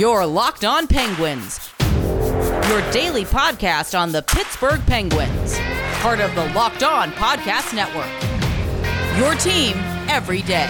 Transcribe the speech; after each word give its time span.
Your 0.00 0.24
Locked 0.24 0.64
On 0.64 0.86
Penguins, 0.86 1.70
your 1.78 2.90
daily 2.90 3.26
podcast 3.26 3.94
on 3.94 4.12
the 4.12 4.22
Pittsburgh 4.22 4.80
Penguins, 4.86 5.58
part 6.00 6.20
of 6.20 6.34
the 6.34 6.46
Locked 6.54 6.82
On 6.82 7.12
Podcast 7.12 7.74
Network. 7.74 8.08
Your 9.18 9.34
team 9.34 9.74
every 10.08 10.40
day. 10.40 10.64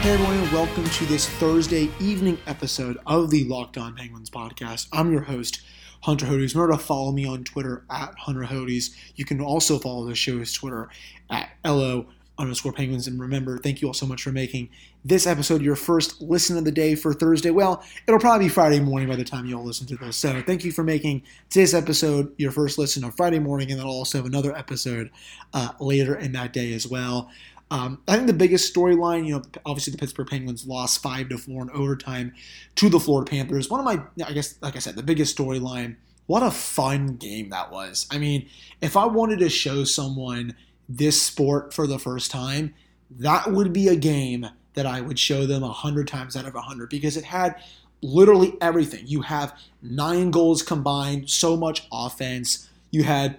Hey 0.00 0.12
everyone, 0.14 0.50
welcome 0.50 0.84
to 0.84 1.04
this 1.04 1.28
Thursday 1.28 1.90
evening 2.00 2.38
episode 2.46 2.96
of 3.06 3.28
the 3.28 3.44
Locked 3.44 3.76
On 3.76 3.94
Penguins 3.94 4.30
podcast. 4.30 4.88
I'm 4.90 5.12
your 5.12 5.20
host, 5.20 5.60
Hunter 6.02 6.26
Hodes. 6.26 6.54
Remember 6.54 6.76
to 6.76 6.78
follow 6.78 7.12
me 7.12 7.26
on 7.26 7.44
Twitter 7.44 7.84
at 7.90 8.14
Hunter 8.18 8.42
Hodes. 8.42 8.94
You 9.16 9.24
can 9.24 9.40
also 9.40 9.78
follow 9.78 10.06
the 10.06 10.14
show's 10.14 10.52
Twitter 10.52 10.88
at 11.30 11.50
LO 11.64 12.06
underscore 12.38 12.72
Penguins. 12.72 13.06
And 13.06 13.20
remember, 13.20 13.58
thank 13.58 13.82
you 13.82 13.88
all 13.88 13.94
so 13.94 14.06
much 14.06 14.22
for 14.22 14.30
making 14.30 14.70
this 15.04 15.26
episode 15.26 15.60
your 15.60 15.76
first 15.76 16.20
listen 16.20 16.56
of 16.56 16.64
the 16.64 16.72
day 16.72 16.94
for 16.94 17.12
Thursday. 17.12 17.50
Well, 17.50 17.84
it'll 18.06 18.20
probably 18.20 18.46
be 18.46 18.48
Friday 18.48 18.80
morning 18.80 19.08
by 19.08 19.16
the 19.16 19.24
time 19.24 19.46
you 19.46 19.56
all 19.56 19.64
listen 19.64 19.86
to 19.88 19.96
this. 19.96 20.16
So 20.16 20.40
thank 20.42 20.64
you 20.64 20.72
for 20.72 20.84
making 20.84 21.22
today's 21.50 21.74
episode 21.74 22.32
your 22.38 22.52
first 22.52 22.78
listen 22.78 23.04
on 23.04 23.12
Friday 23.12 23.38
morning, 23.38 23.70
and 23.70 23.80
then 23.80 23.86
I'll 23.86 23.92
also 23.92 24.18
have 24.18 24.26
another 24.26 24.56
episode 24.56 25.10
uh, 25.52 25.70
later 25.80 26.14
in 26.14 26.32
that 26.32 26.52
day 26.52 26.72
as 26.72 26.86
well. 26.86 27.30
Um, 27.70 28.00
I 28.08 28.14
think 28.14 28.26
the 28.26 28.32
biggest 28.32 28.74
storyline, 28.74 29.26
you 29.26 29.34
know, 29.34 29.42
obviously 29.66 29.90
the 29.90 29.98
Pittsburgh 29.98 30.26
Penguins 30.26 30.66
lost 30.66 31.02
five 31.02 31.28
to 31.28 31.38
four 31.38 31.62
in 31.62 31.70
overtime 31.70 32.32
to 32.76 32.88
the 32.88 32.98
Florida 32.98 33.30
Panthers. 33.30 33.68
One 33.68 33.80
of 33.80 33.84
my, 33.84 34.26
I 34.26 34.32
guess, 34.32 34.56
like 34.62 34.76
I 34.76 34.78
said, 34.78 34.96
the 34.96 35.02
biggest 35.02 35.36
storyline. 35.36 35.96
What 36.26 36.42
a 36.42 36.50
fun 36.50 37.16
game 37.16 37.50
that 37.50 37.70
was. 37.70 38.06
I 38.10 38.18
mean, 38.18 38.48
if 38.80 38.96
I 38.96 39.06
wanted 39.06 39.38
to 39.40 39.48
show 39.48 39.84
someone 39.84 40.54
this 40.88 41.20
sport 41.20 41.72
for 41.72 41.86
the 41.86 41.98
first 41.98 42.30
time, 42.30 42.74
that 43.10 43.50
would 43.50 43.72
be 43.72 43.88
a 43.88 43.96
game 43.96 44.46
that 44.74 44.86
I 44.86 45.00
would 45.00 45.18
show 45.18 45.46
them 45.46 45.62
a 45.62 45.72
hundred 45.72 46.08
times 46.08 46.36
out 46.36 46.44
of 46.46 46.54
a 46.54 46.60
hundred 46.60 46.90
because 46.90 47.16
it 47.16 47.24
had 47.24 47.56
literally 48.02 48.54
everything. 48.60 49.06
You 49.06 49.22
have 49.22 49.58
nine 49.82 50.30
goals 50.30 50.62
combined, 50.62 51.30
so 51.30 51.56
much 51.56 51.86
offense. 51.90 52.68
You 52.90 53.04
had 53.04 53.38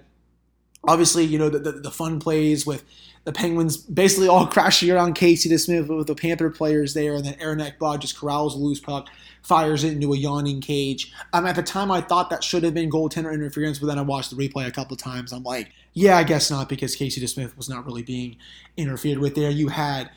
obviously, 0.86 1.24
you 1.24 1.38
know, 1.38 1.48
the, 1.48 1.58
the, 1.58 1.72
the 1.72 1.90
fun 1.90 2.20
plays 2.20 2.66
with 2.66 2.84
the 3.24 3.32
Penguins 3.32 3.76
basically 3.76 4.28
all 4.28 4.46
crashing 4.48 4.90
around 4.90 5.14
Casey 5.14 5.48
DeSmith 5.48 5.94
with 5.94 6.06
the 6.06 6.14
Panther 6.14 6.50
players 6.50 6.94
there, 6.94 7.14
and 7.14 7.24
then 7.24 7.36
Aaron 7.40 7.58
Ekblad 7.58 8.00
just 8.00 8.18
corrals 8.18 8.54
a 8.54 8.58
loose 8.58 8.80
puck, 8.80 9.08
fires 9.42 9.84
it 9.84 9.92
into 9.92 10.12
a 10.12 10.16
yawning 10.16 10.60
cage. 10.60 11.12
Um, 11.32 11.46
at 11.46 11.56
the 11.56 11.62
time, 11.62 11.90
I 11.90 12.00
thought 12.00 12.30
that 12.30 12.42
should 12.42 12.62
have 12.64 12.74
been 12.74 12.90
goaltender 12.90 13.32
interference, 13.32 13.78
but 13.78 13.86
then 13.86 13.98
I 13.98 14.02
watched 14.02 14.30
the 14.30 14.36
replay 14.36 14.66
a 14.66 14.70
couple 14.70 14.94
of 14.94 15.00
times. 15.00 15.32
I'm 15.32 15.42
like, 15.42 15.70
yeah, 15.92 16.16
I 16.16 16.24
guess 16.24 16.50
not, 16.50 16.68
because 16.68 16.94
Casey 16.94 17.20
DeSmith 17.20 17.56
was 17.56 17.68
not 17.68 17.84
really 17.84 18.02
being 18.02 18.36
interfered 18.76 19.18
with 19.18 19.34
there. 19.34 19.50
You 19.50 19.68
had 19.68 20.10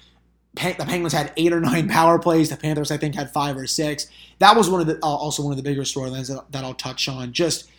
the 0.55 0.85
Penguins 0.87 1.13
had 1.13 1.33
eight 1.35 1.51
or 1.51 1.59
nine 1.59 1.89
power 1.89 2.19
plays. 2.19 2.49
The 2.49 2.57
Panthers, 2.57 2.91
I 2.91 2.97
think, 2.97 3.15
had 3.15 3.31
five 3.31 3.57
or 3.57 3.67
six. 3.67 4.07
That 4.39 4.55
was 4.55 4.69
one 4.69 4.81
of 4.81 4.87
the 4.87 4.97
uh, 5.03 5.07
also 5.07 5.43
one 5.43 5.51
of 5.51 5.57
the 5.57 5.63
bigger 5.63 5.81
storylines 5.81 6.27
that, 6.27 6.51
that 6.51 6.63
I'll 6.63 6.75
touch 6.75 7.09
on. 7.09 7.33
Just 7.33 7.69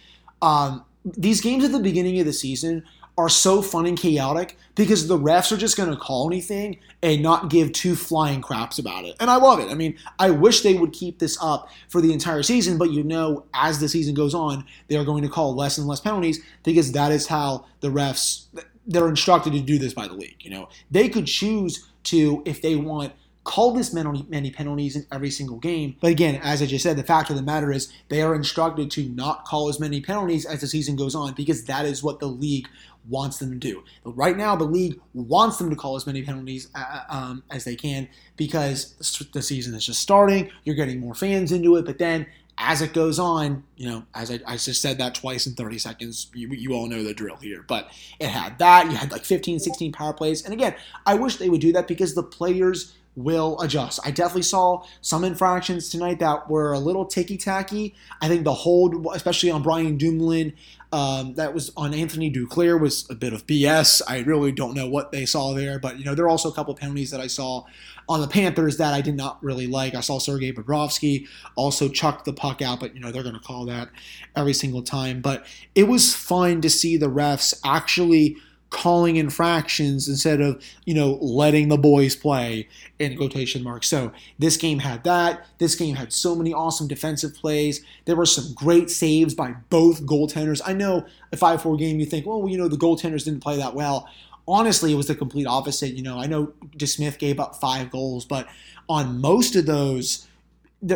um, 0.43 0.85
these 1.05 1.41
games 1.41 1.65
at 1.65 1.73
the 1.73 1.81
beginning 1.81 2.19
of 2.21 2.27
the 2.27 2.33
season 2.33 2.85
are 3.17 3.29
so 3.29 3.63
fun 3.63 3.87
and 3.87 3.99
chaotic 3.99 4.57
because 4.75 5.07
the 5.07 5.19
refs 5.19 5.53
are 5.53 5.57
just 5.57 5.77
going 5.77 5.91
to 5.91 5.97
call 5.97 6.27
anything 6.29 6.79
and 7.03 7.23
not 7.23 7.49
give 7.49 7.73
two 7.73 7.95
flying 7.95 8.41
craps 8.41 8.79
about 8.79 9.05
it. 9.05 9.15
And 9.21 9.31
I 9.31 9.37
love 9.37 9.61
it. 9.61 9.71
I 9.71 9.75
mean, 9.75 9.97
I 10.19 10.31
wish 10.31 10.63
they 10.63 10.75
would 10.75 10.93
keep 10.93 11.21
this 11.21 11.39
up 11.41 11.69
for 11.89 12.01
the 12.01 12.13
entire 12.13 12.43
season, 12.43 12.77
but 12.77 12.91
you 12.91 13.05
know, 13.05 13.45
as 13.55 13.79
the 13.79 13.89
season 13.89 14.15
goes 14.15 14.35
on, 14.35 14.65
they 14.89 14.97
are 14.97 15.05
going 15.05 15.23
to 15.23 15.29
call 15.29 15.55
less 15.55 15.79
and 15.79 15.87
less 15.87 16.01
penalties 16.01 16.41
because 16.65 16.93
that 16.93 17.13
is 17.13 17.27
how 17.29 17.67
the 17.81 17.89
refs 17.89 18.47
they're 18.87 19.09
instructed 19.09 19.55
to 19.55 19.61
do 19.61 19.79
this 19.79 19.95
by 19.95 20.07
the 20.07 20.13
league, 20.13 20.37
you 20.41 20.51
know. 20.51 20.69
They 20.91 21.09
could 21.09 21.27
choose 21.27 21.89
to 22.05 22.43
if 22.45 22.61
they 22.61 22.77
want 22.77 23.13
call 23.45 23.73
this 23.73 23.93
many, 23.93 24.25
many 24.29 24.51
penalties 24.51 24.97
in 24.97 25.07
every 25.13 25.31
single 25.31 25.59
game. 25.59 25.97
But 26.01 26.11
again, 26.11 26.41
as 26.43 26.63
I 26.63 26.67
just 26.67 26.83
said, 26.83 26.97
the 26.97 27.03
fact 27.03 27.29
of 27.29 27.37
the 27.37 27.43
matter 27.43 27.71
is 27.71 27.93
they 28.09 28.23
are 28.23 28.35
instructed 28.35 28.91
to 28.93 29.05
not 29.11 29.45
call 29.45 29.69
as 29.69 29.79
many 29.79 30.01
penalties 30.01 30.47
as 30.47 30.63
the 30.63 30.67
season 30.67 30.97
goes 30.97 31.15
on 31.15 31.35
because 31.35 31.65
that 31.65 31.85
is 31.85 32.03
what 32.03 32.21
the 32.21 32.27
league 32.27 32.69
wants 33.09 33.39
them 33.39 33.51
to 33.51 33.57
do. 33.57 33.85
But 34.03 34.13
right 34.13 34.37
now, 34.37 34.57
the 34.57 34.65
league 34.65 35.01
wants 35.13 35.59
them 35.59 35.71
to 35.71 35.77
call 35.77 35.97
as 35.97 36.07
many 36.07 36.23
penalties 36.23 36.69
uh, 36.75 37.01
um, 37.09 37.43
as 37.51 37.65
they 37.65 37.77
can 37.77 38.09
because 38.37 38.95
the 39.33 39.43
season 39.43 39.75
is 39.75 39.87
just 39.87 40.01
starting. 40.01 40.51
You're 40.65 40.77
getting 40.77 41.01
more 41.01 41.15
fans 41.15 41.53
into 41.53 41.77
it, 41.77 41.85
but 41.85 41.99
then 41.99 42.27
as 42.57 42.83
it 42.83 42.93
goes 42.93 43.19
on, 43.19 43.65
you 43.77 43.89
know, 43.89 44.05
as 44.15 44.31
I, 44.31 44.41
I, 44.47 44.57
just 44.57 44.81
said 44.81 44.99
that 44.99 45.15
twice 45.15 45.47
in 45.47 45.55
30 45.55 45.79
seconds, 45.79 46.31
you, 46.35 46.49
you, 46.49 46.73
all 46.73 46.87
know 46.87 47.03
the 47.03 47.13
drill 47.13 47.37
here. 47.37 47.65
But 47.67 47.91
it 48.21 48.29
had 48.29 48.59
that. 48.61 48.87
You 48.87 48.97
had 48.97 49.11
like 49.11 49.25
15, 49.25 49.59
16 49.59 49.93
power 49.93 50.13
plays. 50.13 50.45
And 50.45 50.55
again, 50.55 50.75
I 51.05 51.15
wish 51.15 51.37
they 51.37 51.49
would 51.49 51.61
do 51.61 51.73
that 51.73 51.89
because 51.89 52.15
the 52.15 52.23
players 52.23 52.95
will 53.17 53.61
adjust. 53.61 54.01
I 54.05 54.11
definitely 54.11 54.43
saw 54.43 54.85
some 55.01 55.25
infractions 55.25 55.89
tonight 55.89 56.19
that 56.19 56.51
were 56.51 56.73
a 56.73 56.79
little 56.79 57.05
ticky 57.05 57.37
tacky. 57.37 57.95
I 58.21 58.29
think 58.29 58.45
the 58.45 58.55
hold, 58.55 59.07
especially 59.15 59.51
on 59.51 59.63
Brian 59.63 59.97
Dumoulin, 59.97 60.55
um, 60.95 61.35
that 61.35 61.53
was 61.53 61.73
on 61.77 61.93
Anthony 61.93 62.31
Duclair 62.31 62.81
was 62.81 63.09
a 63.11 63.17
bit 63.17 63.33
of 63.33 63.47
BS. 63.49 64.01
I 64.07 64.21
really 64.21 64.53
don't 64.53 64.75
know 64.75 64.89
what 64.89 65.11
they 65.11 65.27
saw 65.27 65.53
there, 65.53 65.81
but 65.81 65.99
you 65.99 66.05
know 66.05 66.15
there 66.15 66.25
are 66.25 66.29
also 66.29 66.51
a 66.51 66.55
couple 66.55 66.73
penalties 66.75 67.11
that 67.11 67.21
I 67.21 67.27
saw 67.27 67.65
on 68.09 68.21
the 68.21 68.29
Panthers 68.29 68.77
that 68.77 68.95
I 68.95 69.01
did 69.01 69.17
not 69.17 69.43
really 69.43 69.67
like. 69.67 69.97
I 69.97 70.01
saw 70.01 70.19
Sergei 70.19 70.53
Bobrovsky 70.53 71.27
also 71.57 71.89
chuck 71.89 72.25
the 72.25 72.33
puck 72.33 72.63
out, 72.63 72.79
but 72.79 72.95
you 72.95 73.01
know 73.01 73.11
they're 73.11 73.25
going 73.25 73.35
to 73.35 73.41
call 73.41 73.65
that 73.67 73.89
every 74.37 74.53
single 74.53 74.83
time. 74.83 75.21
But 75.21 75.45
it 75.75 75.89
was 75.89 76.15
fun 76.15 76.61
to 76.61 76.71
see 76.71 76.97
the 76.97 77.11
refs 77.11 77.59
actually 77.65 78.37
calling 78.71 79.17
infractions 79.17 80.09
instead 80.09 80.41
of 80.41 80.63
you 80.85 80.95
know 80.95 81.13
letting 81.21 81.69
the 81.69 81.79
boys 81.79 82.17
play 82.17 82.69
in 82.99 83.17
quotation 83.17 83.63
marks. 83.63 83.87
So 83.89 84.13
this 84.39 84.57
game 84.57 84.81
had 84.81 85.05
that. 85.05 85.47
This 85.59 85.75
game 85.75 85.97
had 85.97 86.13
so 86.13 86.35
many 86.35 86.53
awesome 86.53 86.89
defensive 86.89 87.35
plays. 87.35 87.85
There 88.05 88.17
were 88.17 88.27
some 88.27 88.53
great 88.55 88.91
saves 88.91 89.35
by 89.35 89.55
both 89.71 90.05
goaltenders. 90.05 90.61
I 90.65 90.73
know 90.73 91.07
a 91.33 91.37
5-4 91.37 91.79
game 91.79 92.01
you 92.01 92.07
think 92.07 92.27
well 92.27 92.49
you 92.49 92.59
know 92.59 92.69
the 92.69 92.77
goaltenders 92.77 93.25
didn't 93.25 93.41
play 93.41 93.57
that 93.57 93.75
well. 93.75 94.09
Honestly 94.47 94.93
it 94.93 94.97
was 94.97 95.07
the 95.07 95.15
complete 95.15 95.47
opposite. 95.47 95.95
You 95.95 96.03
know 96.03 96.19
i 96.19 96.27
know 96.27 96.53
DeSmith 96.77 97.19
gave 97.19 97.39
up 97.41 97.57
five 97.57 97.91
goals 97.91 98.25
but 98.25 98.49
on 98.89 99.21
most 99.21 99.57
of 99.57 99.67
those 99.67 100.27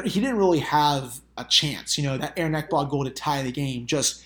he 0.04 0.20
didn't 0.20 0.36
really 0.36 0.60
have 0.60 1.20
a 1.36 1.44
chance. 1.44 1.96
You 1.96 2.04
know 2.04 2.18
that 2.18 2.34
Aaron 2.36 2.52
Ekblad 2.52 2.90
goal 2.90 3.04
to 3.04 3.10
tie 3.10 3.42
the 3.42 3.52
game 3.52 3.86
just 3.86 4.24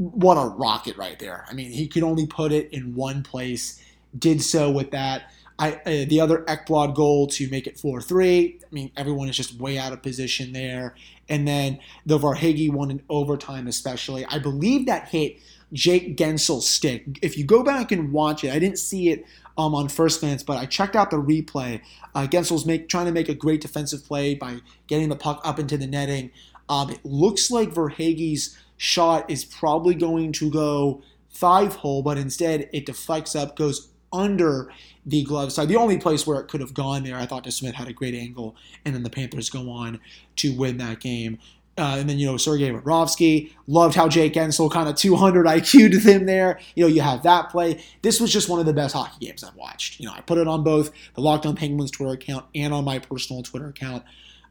what 0.00 0.36
a 0.36 0.48
rocket 0.48 0.96
right 0.96 1.18
there. 1.18 1.44
I 1.46 1.52
mean, 1.52 1.70
he 1.70 1.86
could 1.86 2.02
only 2.02 2.26
put 2.26 2.52
it 2.52 2.72
in 2.72 2.94
one 2.94 3.22
place, 3.22 3.82
did 4.18 4.42
so 4.42 4.70
with 4.70 4.92
that. 4.92 5.30
I, 5.58 5.74
uh, 5.74 6.06
the 6.08 6.20
other 6.20 6.38
Ekblad 6.44 6.94
goal 6.94 7.26
to 7.26 7.50
make 7.50 7.66
it 7.66 7.78
4 7.78 8.00
3. 8.00 8.60
I 8.62 8.74
mean, 8.74 8.90
everyone 8.96 9.28
is 9.28 9.36
just 9.36 9.60
way 9.60 9.76
out 9.76 9.92
of 9.92 10.02
position 10.02 10.54
there. 10.54 10.94
And 11.28 11.46
then 11.46 11.80
the 12.06 12.18
Verhaeghe 12.18 12.72
one 12.72 12.90
in 12.90 13.02
overtime, 13.10 13.66
especially. 13.66 14.24
I 14.24 14.38
believe 14.38 14.86
that 14.86 15.08
hit 15.10 15.36
Jake 15.74 16.16
Guentzel's 16.16 16.66
stick. 16.66 17.18
If 17.20 17.36
you 17.36 17.44
go 17.44 17.62
back 17.62 17.92
and 17.92 18.10
watch 18.10 18.42
it, 18.42 18.54
I 18.54 18.58
didn't 18.58 18.78
see 18.78 19.10
it 19.10 19.26
um, 19.58 19.74
on 19.74 19.90
first 19.90 20.20
glance, 20.20 20.42
but 20.42 20.56
I 20.56 20.64
checked 20.64 20.96
out 20.96 21.10
the 21.10 21.18
replay. 21.18 21.82
Uh, 22.14 22.26
Guentzel's 22.26 22.64
make, 22.64 22.88
trying 22.88 23.04
to 23.04 23.12
make 23.12 23.28
a 23.28 23.34
great 23.34 23.60
defensive 23.60 24.02
play 24.02 24.34
by 24.34 24.60
getting 24.86 25.10
the 25.10 25.16
puck 25.16 25.42
up 25.44 25.58
into 25.58 25.76
the 25.76 25.86
netting. 25.86 26.30
Um, 26.70 26.88
it 26.88 27.04
looks 27.04 27.50
like 27.50 27.74
Verhaeghe's 27.74 28.56
shot 28.80 29.30
is 29.30 29.44
probably 29.44 29.94
going 29.94 30.32
to 30.32 30.50
go 30.50 31.02
five 31.28 31.76
hole, 31.76 32.02
but 32.02 32.16
instead 32.16 32.66
it 32.72 32.86
deflects 32.86 33.36
up, 33.36 33.54
goes 33.54 33.90
under 34.10 34.72
the 35.04 35.22
glove 35.22 35.52
side. 35.52 35.68
The 35.68 35.76
only 35.76 35.98
place 35.98 36.26
where 36.26 36.40
it 36.40 36.48
could 36.48 36.62
have 36.62 36.72
gone 36.72 37.04
there, 37.04 37.16
I 37.16 37.26
thought 37.26 37.44
DeSmith 37.44 37.74
had 37.74 37.88
a 37.88 37.92
great 37.92 38.14
angle, 38.14 38.56
and 38.86 38.94
then 38.94 39.02
the 39.02 39.10
Panthers 39.10 39.50
go 39.50 39.68
on 39.68 40.00
to 40.36 40.56
win 40.56 40.78
that 40.78 40.98
game. 40.98 41.38
Uh, 41.76 41.96
and 41.98 42.08
then, 42.08 42.18
you 42.18 42.24
know, 42.24 42.38
Sergei 42.38 42.70
Bobrovsky, 42.70 43.52
loved 43.66 43.94
how 43.94 44.08
Jake 44.08 44.32
Guentzel 44.32 44.70
kind 44.70 44.88
of 44.88 44.96
200 44.96 45.44
IQ'd 45.44 46.02
him 46.02 46.24
there. 46.24 46.58
You 46.74 46.84
know, 46.84 46.88
you 46.88 47.02
have 47.02 47.22
that 47.24 47.50
play. 47.50 47.84
This 48.00 48.18
was 48.18 48.32
just 48.32 48.48
one 48.48 48.60
of 48.60 48.66
the 48.66 48.72
best 48.72 48.94
hockey 48.94 49.26
games 49.26 49.44
I've 49.44 49.56
watched. 49.56 50.00
You 50.00 50.06
know, 50.06 50.14
I 50.14 50.22
put 50.22 50.38
it 50.38 50.48
on 50.48 50.64
both 50.64 50.90
the 51.14 51.20
Locked 51.20 51.44
On 51.44 51.54
Penguins 51.54 51.90
Twitter 51.90 52.12
account 52.12 52.46
and 52.54 52.72
on 52.72 52.86
my 52.86 52.98
personal 52.98 53.42
Twitter 53.42 53.68
account. 53.68 54.04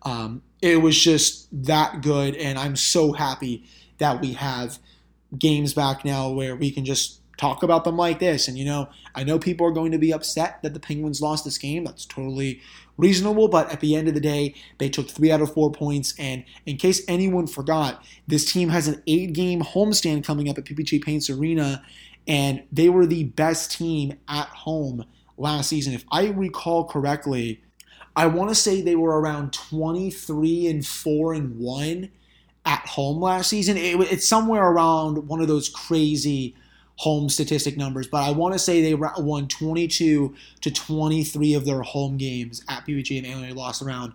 Um, 0.04 0.44
it 0.62 0.84
was 0.84 1.00
just 1.00 1.48
that 1.66 2.04
good, 2.04 2.36
and 2.36 2.60
I'm 2.60 2.76
so 2.76 3.12
happy 3.12 3.64
that 4.00 4.22
we 4.22 4.34
have 4.34 4.80
games 5.38 5.74
back 5.74 6.04
now 6.04 6.30
where 6.30 6.56
we 6.56 6.72
can 6.72 6.86
just 6.86 7.20
talk 7.40 7.64
about 7.64 7.86
them 7.86 7.96
like 7.96 8.20
this. 8.20 8.48
And, 8.48 8.58
you 8.58 8.66
know, 8.66 8.90
I 9.16 9.24
know 9.24 9.40
people 9.40 9.66
are 9.66 9.72
going 9.72 9.94
to 9.94 9.98
be 9.98 10.12
upset 10.12 10.62
that 10.62 10.74
the 10.74 10.80
Penguins 10.80 11.22
lost 11.22 11.46
this 11.46 11.58
game. 11.58 11.86
That's 11.86 12.06
totally 12.06 12.60
reasonable. 12.98 13.48
But 13.48 13.72
at 13.72 13.80
the 13.80 13.96
end 13.96 14.10
of 14.10 14.14
the 14.14 14.20
day, 14.20 14.56
they 14.78 14.90
took 14.90 15.10
three 15.10 15.32
out 15.32 15.42
of 15.42 15.54
four 15.54 15.72
points. 15.72 16.14
And 16.20 16.44
in 16.66 16.78
case 16.78 17.02
anyone 17.08 17.48
forgot, 17.48 18.04
this 18.28 18.52
team 18.52 18.70
has 18.70 18.88
an 18.88 19.02
eight 19.08 19.34
game 19.34 19.62
homestand 19.62 20.26
coming 20.26 20.50
up 20.50 20.58
at 20.58 20.66
PPG 20.66 21.02
Paints 21.02 21.30
Arena. 21.30 21.82
And 22.28 22.64
they 22.72 22.90
were 22.90 23.06
the 23.06 23.24
best 23.24 23.72
team 23.72 24.20
at 24.28 24.48
home 24.50 25.06
last 25.38 25.70
season. 25.70 25.94
If 25.94 26.04
I 26.12 26.28
recall 26.28 26.84
correctly, 26.84 27.64
I 28.16 28.28
want 28.28 28.50
to 28.50 28.56
say 28.56 28.82
they 28.82 28.96
were 28.96 29.20
around 29.20 29.54
23 29.54 30.68
and 30.68 30.86
4 30.86 31.34
and 31.34 31.58
1 31.58 32.10
at 32.70 32.86
home 32.86 33.20
last 33.20 33.50
season. 33.50 33.78
It, 33.78 34.00
it's 34.00 34.28
somewhere 34.28 34.64
around 34.64 35.28
one 35.28 35.42
of 35.42 35.48
those 35.48 35.70
crazy 35.70 36.56
home 36.98 37.28
statistic 37.28 37.76
numbers, 37.76 38.08
but 38.08 38.24
I 38.24 38.32
want 38.32 38.54
to 38.54 38.60
say 38.60 38.82
they 38.82 38.94
won 38.94 39.48
22 39.48 40.36
to 40.62 40.72
23 40.72 41.54
of 41.56 41.66
their 41.66 41.82
home 41.82 42.18
games 42.18 42.64
at 42.70 42.86
PPG 42.86 43.18
and 43.18 43.26
they 43.26 43.34
only 43.34 43.54
lost 43.54 43.82
around 43.82 44.14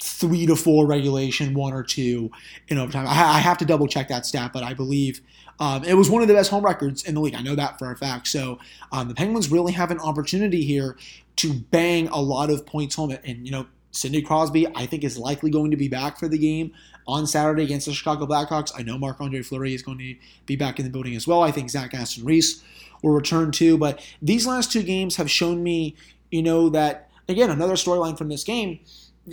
three 0.00 0.46
to 0.46 0.56
four 0.56 0.86
regulation, 0.86 1.52
one 1.52 1.74
or 1.74 1.82
two 1.82 2.30
in 2.68 2.78
overtime. 2.78 3.06
I, 3.06 3.10
I 3.10 3.38
have 3.40 3.58
to 3.58 3.66
double 3.66 3.86
check 3.86 4.08
that 4.08 4.24
stat, 4.24 4.52
but 4.54 4.62
I 4.62 4.72
believe 4.72 5.20
um, 5.60 5.84
it 5.84 5.94
was 5.94 6.08
one 6.08 6.22
of 6.22 6.28
the 6.28 6.34
best 6.34 6.50
home 6.50 6.64
records 6.64 7.02
in 7.02 7.16
the 7.16 7.20
league. 7.20 7.34
I 7.34 7.42
know 7.42 7.56
that 7.56 7.78
for 7.78 7.90
a 7.90 7.96
fact. 7.96 8.28
So 8.28 8.60
um, 8.92 9.08
the 9.08 9.14
Penguins 9.14 9.50
really 9.50 9.72
have 9.72 9.90
an 9.90 9.98
opportunity 9.98 10.64
here 10.64 10.96
to 11.36 11.52
bang 11.52 12.08
a 12.08 12.20
lot 12.20 12.48
of 12.48 12.64
points 12.64 12.94
home. 12.94 13.10
And, 13.10 13.44
you 13.44 13.52
know, 13.52 13.66
Sidney 13.98 14.22
Crosby, 14.22 14.66
I 14.76 14.86
think, 14.86 15.02
is 15.02 15.18
likely 15.18 15.50
going 15.50 15.72
to 15.72 15.76
be 15.76 15.88
back 15.88 16.18
for 16.18 16.28
the 16.28 16.38
game 16.38 16.72
on 17.08 17.26
Saturday 17.26 17.64
against 17.64 17.86
the 17.86 17.92
Chicago 17.92 18.26
Blackhawks. 18.26 18.70
I 18.76 18.82
know 18.82 18.96
Marc 18.96 19.20
Andre 19.20 19.42
Fleury 19.42 19.74
is 19.74 19.82
going 19.82 19.98
to 19.98 20.14
be 20.46 20.54
back 20.54 20.78
in 20.78 20.84
the 20.84 20.90
building 20.90 21.16
as 21.16 21.26
well. 21.26 21.42
I 21.42 21.50
think 21.50 21.68
Zach 21.68 21.94
Aston 21.94 22.24
Reese 22.24 22.62
will 23.02 23.10
return 23.10 23.50
too. 23.50 23.76
But 23.76 24.00
these 24.22 24.46
last 24.46 24.70
two 24.70 24.84
games 24.84 25.16
have 25.16 25.28
shown 25.28 25.64
me, 25.64 25.96
you 26.30 26.42
know, 26.42 26.68
that, 26.68 27.10
again, 27.28 27.50
another 27.50 27.74
storyline 27.74 28.16
from 28.16 28.28
this 28.28 28.44
game 28.44 28.78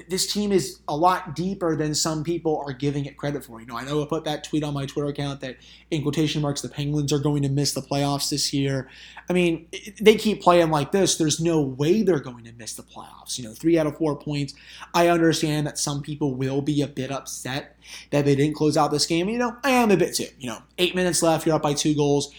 this 0.09 0.31
team 0.31 0.51
is 0.51 0.79
a 0.87 0.95
lot 0.95 1.35
deeper 1.35 1.75
than 1.75 1.95
some 1.95 2.23
people 2.23 2.63
are 2.65 2.73
giving 2.73 3.05
it 3.05 3.17
credit 3.17 3.43
for. 3.43 3.59
You 3.59 3.67
know, 3.67 3.77
I 3.77 3.83
know 3.83 4.03
I 4.03 4.07
put 4.07 4.23
that 4.25 4.43
tweet 4.43 4.63
on 4.63 4.73
my 4.73 4.85
Twitter 4.85 5.09
account 5.09 5.41
that 5.41 5.57
in 5.91 6.01
quotation 6.01 6.41
marks 6.41 6.61
the 6.61 6.69
Penguins 6.69 7.13
are 7.13 7.19
going 7.19 7.43
to 7.43 7.49
miss 7.49 7.73
the 7.73 7.81
playoffs 7.81 8.29
this 8.29 8.53
year. 8.53 8.89
I 9.29 9.33
mean, 9.33 9.67
they 10.01 10.15
keep 10.15 10.41
playing 10.41 10.69
like 10.69 10.91
this. 10.91 11.17
There's 11.17 11.39
no 11.39 11.61
way 11.61 12.03
they're 12.03 12.19
going 12.19 12.43
to 12.45 12.53
miss 12.53 12.73
the 12.73 12.83
playoffs. 12.83 13.37
You 13.37 13.45
know, 13.45 13.53
three 13.53 13.77
out 13.77 13.87
of 13.87 13.97
four 13.97 14.15
points. 14.15 14.53
I 14.93 15.07
understand 15.07 15.67
that 15.67 15.77
some 15.77 16.01
people 16.01 16.35
will 16.35 16.61
be 16.61 16.81
a 16.81 16.87
bit 16.87 17.11
upset 17.11 17.77
that 18.11 18.25
they 18.25 18.35
didn't 18.35 18.55
close 18.55 18.77
out 18.77 18.91
this 18.91 19.05
game. 19.05 19.29
You 19.29 19.37
know, 19.37 19.55
I 19.63 19.71
am 19.71 19.91
a 19.91 19.97
bit 19.97 20.15
too. 20.15 20.27
You 20.39 20.49
know, 20.49 20.59
eight 20.77 20.95
minutes 20.95 21.21
left, 21.21 21.45
you're 21.45 21.55
up 21.55 21.61
by 21.61 21.73
two 21.73 21.95
goals. 21.95 22.33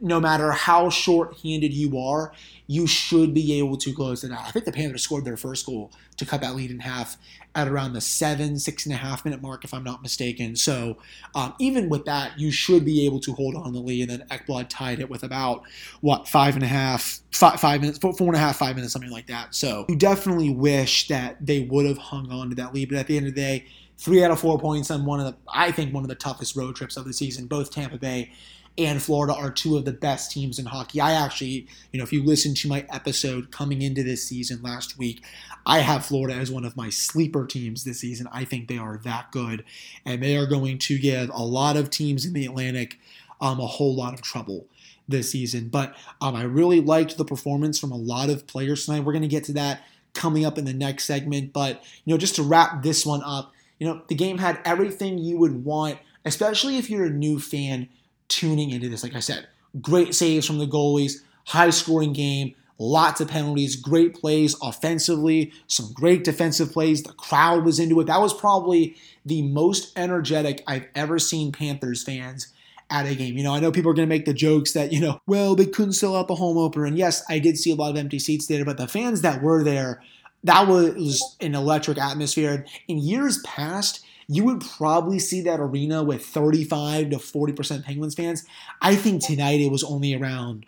No 0.00 0.20
matter 0.20 0.50
how 0.52 0.90
short-handed 0.90 1.72
you 1.72 1.98
are, 1.98 2.32
you 2.66 2.86
should 2.86 3.32
be 3.32 3.58
able 3.58 3.76
to 3.78 3.92
close 3.92 4.24
it 4.24 4.32
out. 4.32 4.42
I 4.46 4.50
think 4.50 4.64
the 4.64 4.72
Panthers 4.72 5.02
scored 5.02 5.24
their 5.24 5.36
first 5.36 5.64
goal 5.66 5.90
to 6.16 6.26
cut 6.26 6.40
that 6.42 6.54
lead 6.54 6.70
in 6.70 6.80
half 6.80 7.16
at 7.54 7.66
around 7.66 7.94
the 7.94 8.00
seven, 8.00 8.58
six 8.58 8.84
and 8.84 8.94
a 8.94 8.98
half 8.98 9.24
minute 9.24 9.40
mark, 9.40 9.64
if 9.64 9.72
I'm 9.72 9.82
not 9.82 10.02
mistaken. 10.02 10.54
So 10.54 10.98
um, 11.34 11.54
even 11.58 11.88
with 11.88 12.04
that, 12.04 12.38
you 12.38 12.50
should 12.50 12.84
be 12.84 13.06
able 13.06 13.20
to 13.20 13.32
hold 13.32 13.56
on 13.56 13.72
the 13.72 13.80
lead. 13.80 14.10
And 14.10 14.20
then 14.20 14.28
Ekblad 14.28 14.68
tied 14.68 15.00
it 15.00 15.08
with 15.08 15.22
about 15.22 15.62
what 16.00 16.28
five 16.28 16.54
and 16.54 16.62
a 16.62 16.68
half, 16.68 17.20
five, 17.32 17.58
five 17.58 17.80
minutes, 17.80 17.98
four, 17.98 18.12
four 18.12 18.28
and 18.28 18.36
a 18.36 18.40
half, 18.40 18.56
five 18.56 18.76
minutes, 18.76 18.92
something 18.92 19.10
like 19.10 19.26
that. 19.28 19.54
So 19.54 19.86
you 19.88 19.96
definitely 19.96 20.50
wish 20.50 21.08
that 21.08 21.44
they 21.44 21.60
would 21.60 21.86
have 21.86 21.98
hung 21.98 22.30
on 22.30 22.50
to 22.50 22.54
that 22.56 22.74
lead. 22.74 22.90
But 22.90 22.98
at 22.98 23.06
the 23.06 23.16
end 23.16 23.26
of 23.26 23.34
the 23.34 23.40
day, 23.40 23.64
three 23.96 24.22
out 24.22 24.30
of 24.30 24.38
four 24.38 24.58
points 24.58 24.90
on 24.90 25.04
one 25.04 25.18
of 25.18 25.26
the, 25.26 25.36
I 25.52 25.72
think, 25.72 25.94
one 25.94 26.04
of 26.04 26.08
the 26.08 26.14
toughest 26.14 26.54
road 26.54 26.76
trips 26.76 26.96
of 26.96 27.06
the 27.06 27.12
season. 27.12 27.46
Both 27.46 27.70
Tampa 27.70 27.96
Bay 27.96 28.30
and 28.78 29.02
Florida 29.02 29.34
are 29.34 29.50
two 29.50 29.76
of 29.76 29.84
the 29.84 29.92
best 29.92 30.30
teams 30.30 30.58
in 30.58 30.66
hockey. 30.66 31.00
I 31.00 31.12
actually, 31.12 31.66
you 31.92 31.98
know, 31.98 32.04
if 32.04 32.12
you 32.12 32.22
listen 32.22 32.54
to 32.54 32.68
my 32.68 32.86
episode 32.90 33.50
coming 33.50 33.82
into 33.82 34.04
this 34.04 34.24
season 34.24 34.62
last 34.62 34.96
week, 34.96 35.24
I 35.66 35.80
have 35.80 36.06
Florida 36.06 36.38
as 36.38 36.50
one 36.50 36.64
of 36.64 36.76
my 36.76 36.88
sleeper 36.88 37.44
teams 37.44 37.84
this 37.84 38.00
season. 38.00 38.28
I 38.32 38.44
think 38.44 38.68
they 38.68 38.78
are 38.78 38.96
that 38.98 39.32
good, 39.32 39.64
and 40.06 40.22
they 40.22 40.36
are 40.36 40.46
going 40.46 40.78
to 40.78 40.98
give 40.98 41.28
a 41.30 41.42
lot 41.42 41.76
of 41.76 41.90
teams 41.90 42.24
in 42.24 42.32
the 42.32 42.46
Atlantic 42.46 42.98
um, 43.40 43.58
a 43.58 43.66
whole 43.66 43.94
lot 43.94 44.14
of 44.14 44.22
trouble 44.22 44.66
this 45.08 45.32
season. 45.32 45.68
But 45.68 45.96
um, 46.20 46.36
I 46.36 46.44
really 46.44 46.80
liked 46.80 47.16
the 47.16 47.24
performance 47.24 47.78
from 47.78 47.90
a 47.90 47.96
lot 47.96 48.30
of 48.30 48.46
players 48.46 48.86
tonight. 48.86 49.00
We're 49.00 49.12
going 49.12 49.22
to 49.22 49.28
get 49.28 49.44
to 49.44 49.52
that 49.54 49.82
coming 50.14 50.44
up 50.44 50.56
in 50.56 50.64
the 50.64 50.72
next 50.72 51.04
segment. 51.04 51.52
But, 51.52 51.82
you 52.04 52.14
know, 52.14 52.18
just 52.18 52.36
to 52.36 52.42
wrap 52.42 52.82
this 52.82 53.04
one 53.04 53.22
up, 53.24 53.52
you 53.78 53.86
know, 53.86 54.02
the 54.08 54.14
game 54.14 54.38
had 54.38 54.60
everything 54.64 55.18
you 55.18 55.38
would 55.38 55.64
want, 55.64 55.98
especially 56.24 56.76
if 56.76 56.90
you're 56.90 57.06
a 57.06 57.10
new 57.10 57.40
fan 57.40 57.88
tuning 58.28 58.70
into 58.70 58.88
this. 58.88 59.02
Like 59.02 59.14
I 59.14 59.20
said, 59.20 59.48
great 59.80 60.14
saves 60.14 60.46
from 60.46 60.58
the 60.58 60.66
goalies, 60.66 61.22
high 61.46 61.70
scoring 61.70 62.12
game, 62.12 62.54
lots 62.78 63.20
of 63.20 63.28
penalties, 63.28 63.76
great 63.76 64.14
plays 64.14 64.56
offensively, 64.62 65.52
some 65.66 65.92
great 65.92 66.24
defensive 66.24 66.72
plays. 66.72 67.02
The 67.02 67.12
crowd 67.12 67.64
was 67.64 67.78
into 67.78 68.00
it. 68.00 68.06
That 68.06 68.20
was 68.20 68.32
probably 68.32 68.96
the 69.26 69.42
most 69.42 69.96
energetic 69.98 70.62
I've 70.66 70.86
ever 70.94 71.18
seen 71.18 71.52
Panthers 71.52 72.02
fans 72.02 72.52
at 72.90 73.06
a 73.06 73.14
game. 73.14 73.36
You 73.36 73.44
know, 73.44 73.54
I 73.54 73.60
know 73.60 73.72
people 73.72 73.90
are 73.90 73.94
going 73.94 74.08
to 74.08 74.14
make 74.14 74.24
the 74.24 74.32
jokes 74.32 74.72
that, 74.72 74.92
you 74.92 75.00
know, 75.00 75.20
well, 75.26 75.54
they 75.54 75.66
couldn't 75.66 75.92
sell 75.92 76.16
out 76.16 76.28
the 76.28 76.36
home 76.36 76.56
opener. 76.56 76.86
And 76.86 76.96
yes, 76.96 77.22
I 77.28 77.38
did 77.38 77.58
see 77.58 77.70
a 77.70 77.74
lot 77.74 77.90
of 77.90 77.96
empty 77.96 78.18
seats 78.18 78.46
there, 78.46 78.64
but 78.64 78.78
the 78.78 78.88
fans 78.88 79.20
that 79.22 79.42
were 79.42 79.62
there, 79.62 80.02
that 80.44 80.68
was 80.68 81.36
an 81.40 81.54
electric 81.54 81.98
atmosphere. 81.98 82.64
In 82.86 82.98
years 82.98 83.42
past, 83.44 84.04
you 84.28 84.44
would 84.44 84.60
probably 84.60 85.18
see 85.18 85.40
that 85.40 85.58
arena 85.58 86.02
with 86.02 86.24
35 86.24 87.10
to 87.10 87.16
40% 87.16 87.84
Penguins 87.84 88.14
fans. 88.14 88.44
I 88.82 88.94
think 88.94 89.24
tonight 89.24 89.60
it 89.60 89.70
was 89.70 89.82
only 89.82 90.14
around 90.14 90.66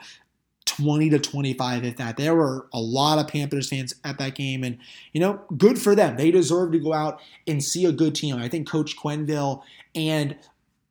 20 0.64 1.10
to 1.10 1.18
25 1.18 1.84
if 1.84 1.96
that. 1.96 2.16
There 2.16 2.34
were 2.34 2.66
a 2.72 2.80
lot 2.80 3.18
of 3.18 3.28
panthers 3.28 3.68
fans 3.68 3.94
at 4.02 4.18
that 4.18 4.34
game 4.34 4.64
and 4.64 4.78
you 5.12 5.20
know 5.20 5.42
good 5.56 5.78
for 5.78 5.94
them. 5.94 6.16
They 6.16 6.30
deserve 6.30 6.72
to 6.72 6.78
go 6.78 6.94
out 6.94 7.20
and 7.46 7.62
see 7.62 7.84
a 7.84 7.92
good 7.92 8.14
team. 8.14 8.36
I 8.36 8.48
think 8.48 8.68
coach 8.68 8.96
quenneville 8.96 9.62
and 9.94 10.36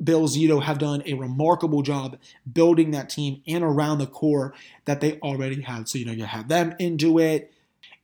bill 0.02 0.28
zito 0.28 0.62
have 0.62 0.78
done 0.78 1.02
a 1.06 1.14
remarkable 1.14 1.82
job 1.82 2.18
building 2.52 2.92
that 2.92 3.10
team 3.10 3.42
and 3.48 3.64
around 3.64 3.98
the 3.98 4.08
core 4.08 4.54
that 4.86 5.02
they 5.02 5.20
already 5.20 5.62
had 5.62 5.90
so 5.90 5.98
you 5.98 6.06
know 6.06 6.12
you 6.12 6.26
have 6.26 6.50
them 6.50 6.76
into 6.78 7.18
it. 7.18 7.52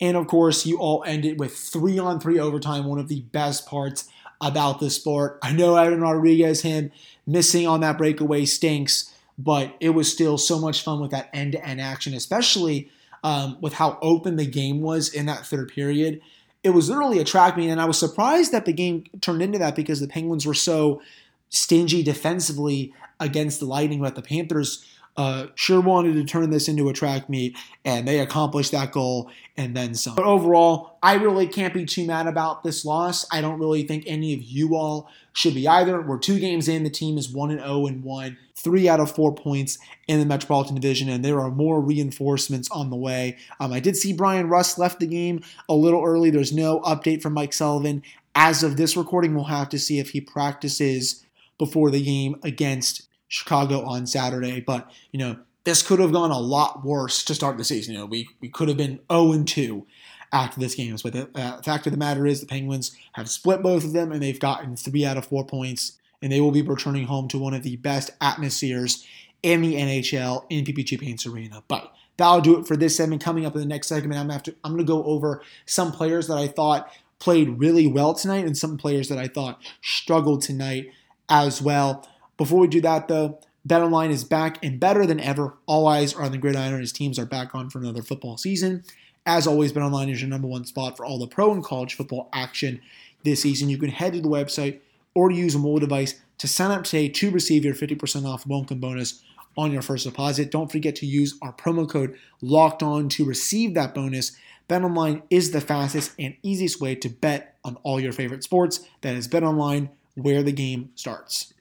And 0.01 0.17
of 0.17 0.27
course 0.27 0.65
you 0.65 0.79
all 0.79 1.03
ended 1.05 1.39
with 1.39 1.55
three 1.55 1.99
on 1.99 2.19
three 2.19 2.39
overtime 2.39 2.85
one 2.85 2.99
of 2.99 3.09
the 3.09 3.21
best 3.21 3.67
parts 3.67 4.09
about 4.41 4.79
the 4.79 4.89
sport. 4.89 5.39
I 5.41 5.53
know 5.53 5.75
Evan 5.75 6.01
Rodrigues, 6.01 6.61
him 6.61 6.91
missing 7.25 7.67
on 7.67 7.81
that 7.81 7.97
breakaway 7.97 8.45
stinks, 8.45 9.13
but 9.37 9.75
it 9.79 9.89
was 9.89 10.11
still 10.11 10.37
so 10.37 10.59
much 10.59 10.83
fun 10.83 10.99
with 10.99 11.11
that 11.11 11.29
end 11.33 11.53
to 11.53 11.65
end 11.65 11.81
action, 11.81 12.13
especially 12.13 12.89
um, 13.23 13.57
with 13.61 13.73
how 13.73 13.97
open 14.01 14.35
the 14.35 14.45
game 14.45 14.81
was 14.81 15.13
in 15.13 15.25
that 15.25 15.45
third 15.45 15.69
period. 15.69 16.21
It 16.63 16.69
was 16.69 16.89
literally 16.89 17.19
a 17.19 17.23
track 17.23 17.57
meet, 17.57 17.69
and 17.69 17.81
I 17.81 17.85
was 17.85 17.99
surprised 17.99 18.51
that 18.51 18.65
the 18.65 18.73
game 18.73 19.05
turned 19.21 19.41
into 19.41 19.59
that 19.59 19.75
because 19.75 19.99
the 19.99 20.07
Penguins 20.07 20.45
were 20.45 20.53
so 20.53 21.01
stingy 21.49 22.03
defensively 22.03 22.93
against 23.19 23.59
the 23.59 23.65
Lightning, 23.65 24.01
but 24.01 24.15
the 24.15 24.21
Panthers 24.21 24.85
uh, 25.17 25.47
sure 25.55 25.79
wanted 25.79 26.13
to 26.13 26.25
turn 26.25 26.49
this 26.49 26.67
into 26.67 26.89
a 26.89 26.93
track 26.93 27.29
meet, 27.29 27.57
and 27.85 28.07
they 28.07 28.19
accomplished 28.19 28.73
that 28.73 28.91
goal 28.91 29.31
and 29.55 29.75
then 29.75 29.95
some. 29.95 30.15
But 30.15 30.25
overall, 30.25 30.97
I 31.01 31.13
really 31.13 31.47
can't 31.47 31.73
be 31.73 31.85
too 31.85 32.05
mad 32.05 32.27
about 32.27 32.63
this 32.63 32.83
loss. 32.83 33.25
I 33.31 33.39
don't 33.39 33.59
really 33.59 33.83
think 33.83 34.03
any 34.07 34.33
of 34.33 34.41
you 34.41 34.75
all 34.75 35.09
should 35.31 35.53
be 35.53 35.67
either. 35.67 36.01
We're 36.01 36.19
two 36.19 36.39
games 36.39 36.67
in. 36.67 36.83
The 36.83 36.89
team 36.89 37.17
is 37.17 37.29
1 37.29 37.51
and 37.51 37.61
0 37.61 37.85
and 37.85 38.03
1, 38.03 38.37
three 38.55 38.89
out 38.89 38.99
of 38.99 39.15
four 39.15 39.33
points 39.33 39.77
in 40.07 40.19
the 40.19 40.25
Metropolitan 40.25 40.75
Division, 40.75 41.07
and 41.07 41.23
there 41.23 41.39
are 41.39 41.51
more 41.51 41.79
reinforcements 41.79 42.69
on 42.71 42.89
the 42.89 42.97
way. 42.97 43.37
Um, 43.61 43.71
I 43.71 43.79
did 43.79 43.95
see 43.95 44.11
Bryan 44.11 44.49
Rust 44.49 44.77
left 44.77 44.99
the 44.99 45.07
game 45.07 45.41
a 45.69 45.73
little 45.73 46.03
early. 46.03 46.29
There's 46.29 46.53
no 46.53 46.81
update 46.81 47.21
from 47.21 47.33
Mike 47.33 47.53
Sullivan. 47.53 48.03
As 48.35 48.63
of 48.63 48.75
this 48.75 48.97
recording, 48.97 49.33
we'll 49.33 49.45
have 49.45 49.69
to 49.69 49.79
see 49.79 49.99
if 49.99 50.09
he 50.09 50.19
practices 50.19 51.23
before 51.57 51.89
the 51.89 52.03
game 52.03 52.35
against 52.43 53.07
Chicago 53.27 53.83
on 53.85 54.07
Saturday. 54.07 54.61
But, 54.61 54.89
you 55.11 55.19
know, 55.19 55.37
this 55.63 55.81
could 55.81 55.99
have 55.99 56.13
gone 56.13 56.31
a 56.31 56.39
lot 56.39 56.85
worse 56.85 57.23
to 57.25 57.35
start 57.35 57.57
the 57.57 57.63
season. 57.63 57.93
You 57.93 57.99
know, 58.01 58.05
we, 58.05 58.29
we 58.39 58.49
could 58.49 58.67
have 58.67 58.77
been 58.77 58.99
0 59.11 59.43
2 59.43 59.85
after 60.31 60.59
this 60.59 60.75
game. 60.75 60.95
But 61.01 61.13
the 61.13 61.29
uh, 61.35 61.61
fact 61.61 61.87
of 61.87 61.91
the 61.91 61.97
matter 61.97 62.25
is, 62.27 62.41
the 62.41 62.47
Penguins 62.47 62.95
have 63.13 63.29
split 63.29 63.61
both 63.61 63.83
of 63.83 63.93
them 63.93 64.11
and 64.11 64.21
they've 64.21 64.39
gotten 64.39 64.75
three 64.75 65.05
out 65.05 65.17
of 65.17 65.25
four 65.25 65.45
points, 65.45 65.97
and 66.21 66.31
they 66.31 66.41
will 66.41 66.51
be 66.51 66.61
returning 66.61 67.07
home 67.07 67.27
to 67.29 67.39
one 67.39 67.53
of 67.53 67.63
the 67.63 67.77
best 67.77 68.11
atmospheres 68.21 69.05
in 69.41 69.61
the 69.61 69.75
NHL 69.75 70.45
in 70.49 70.65
PPG 70.65 70.99
Paints 70.99 71.25
Arena. 71.25 71.63
But 71.67 71.91
that'll 72.17 72.41
do 72.41 72.59
it 72.59 72.67
for 72.67 72.75
this 72.75 72.95
segment. 72.95 73.23
Coming 73.23 73.45
up 73.45 73.55
in 73.55 73.61
the 73.61 73.67
next 73.67 73.87
segment, 73.87 74.19
I'm, 74.19 74.39
to, 74.41 74.55
I'm 74.63 74.73
going 74.73 74.85
to 74.85 74.91
go 74.91 75.03
over 75.03 75.41
some 75.65 75.91
players 75.91 76.27
that 76.27 76.37
I 76.37 76.47
thought 76.47 76.91
played 77.19 77.59
really 77.59 77.87
well 77.87 78.13
tonight 78.13 78.45
and 78.45 78.57
some 78.57 78.77
players 78.77 79.09
that 79.09 79.17
I 79.17 79.27
thought 79.27 79.61
struggled 79.81 80.41
tonight 80.41 80.91
as 81.29 81.61
well. 81.61 82.07
Before 82.37 82.59
we 82.59 82.67
do 82.67 82.81
that, 82.81 83.07
though, 83.07 83.39
BetOnline 83.67 84.11
is 84.11 84.23
back 84.23 84.63
and 84.63 84.79
better 84.79 85.05
than 85.05 85.19
ever. 85.19 85.55
All 85.65 85.87
eyes 85.87 86.13
are 86.13 86.23
on 86.23 86.31
the 86.31 86.37
gridiron 86.37 86.81
as 86.81 86.91
teams 86.91 87.17
are 87.17 87.25
back 87.25 87.55
on 87.55 87.69
for 87.69 87.79
another 87.79 88.03
football 88.03 88.37
season. 88.37 88.83
As 89.25 89.47
always, 89.47 89.73
BetOnline 89.73 90.11
is 90.11 90.21
your 90.21 90.29
number 90.29 90.47
one 90.47 90.65
spot 90.65 90.97
for 90.97 91.05
all 91.05 91.17
the 91.17 91.27
pro 91.27 91.51
and 91.51 91.63
college 91.63 91.95
football 91.95 92.29
action 92.31 92.79
this 93.23 93.41
season. 93.41 93.69
You 93.69 93.77
can 93.77 93.89
head 93.89 94.13
to 94.13 94.21
the 94.21 94.29
website 94.29 94.79
or 95.15 95.31
use 95.31 95.55
a 95.55 95.59
mobile 95.59 95.79
device 95.79 96.21
to 96.37 96.47
sign 96.47 96.71
up 96.71 96.83
today 96.83 97.09
to 97.09 97.31
receive 97.31 97.65
your 97.65 97.73
50% 97.73 98.25
off 98.25 98.45
welcome 98.45 98.79
bonus 98.79 99.23
on 99.57 99.71
your 99.71 99.81
first 99.81 100.05
deposit. 100.05 100.51
Don't 100.51 100.71
forget 100.71 100.95
to 100.97 101.05
use 101.05 101.37
our 101.41 101.53
promo 101.53 101.89
code 101.89 102.15
locked 102.41 102.83
on 102.83 103.09
to 103.09 103.25
receive 103.25 103.73
that 103.73 103.95
bonus. 103.95 104.37
BetOnline 104.69 105.23
is 105.31 105.51
the 105.51 105.61
fastest 105.61 106.11
and 106.19 106.35
easiest 106.43 106.79
way 106.79 106.93
to 106.95 107.09
bet 107.09 107.55
on 107.63 107.77
all 107.83 107.99
your 107.99 108.11
favorite 108.11 108.43
sports. 108.43 108.85
That 109.01 109.15
is 109.15 109.27
BetOnline, 109.27 109.89
where 110.15 110.43
the 110.43 110.51
game 110.51 110.91
starts. 110.95 111.54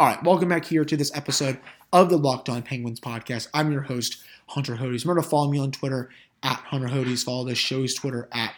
All 0.00 0.06
right, 0.06 0.24
welcome 0.24 0.48
back 0.48 0.64
here 0.64 0.82
to 0.82 0.96
this 0.96 1.14
episode 1.14 1.58
of 1.92 2.08
the 2.08 2.16
Locked 2.16 2.48
On 2.48 2.62
Penguins 2.62 3.00
podcast. 3.00 3.48
I'm 3.52 3.70
your 3.70 3.82
host, 3.82 4.16
Hunter 4.46 4.76
Hodes. 4.76 5.04
Remember 5.04 5.20
to 5.20 5.28
follow 5.28 5.50
me 5.50 5.58
on 5.58 5.72
Twitter 5.72 6.08
at 6.42 6.56
Hunter 6.56 6.88
Hodes. 6.88 7.22
Follow 7.22 7.44
the 7.44 7.54
show's 7.54 7.92
Twitter 7.92 8.26
at 8.32 8.54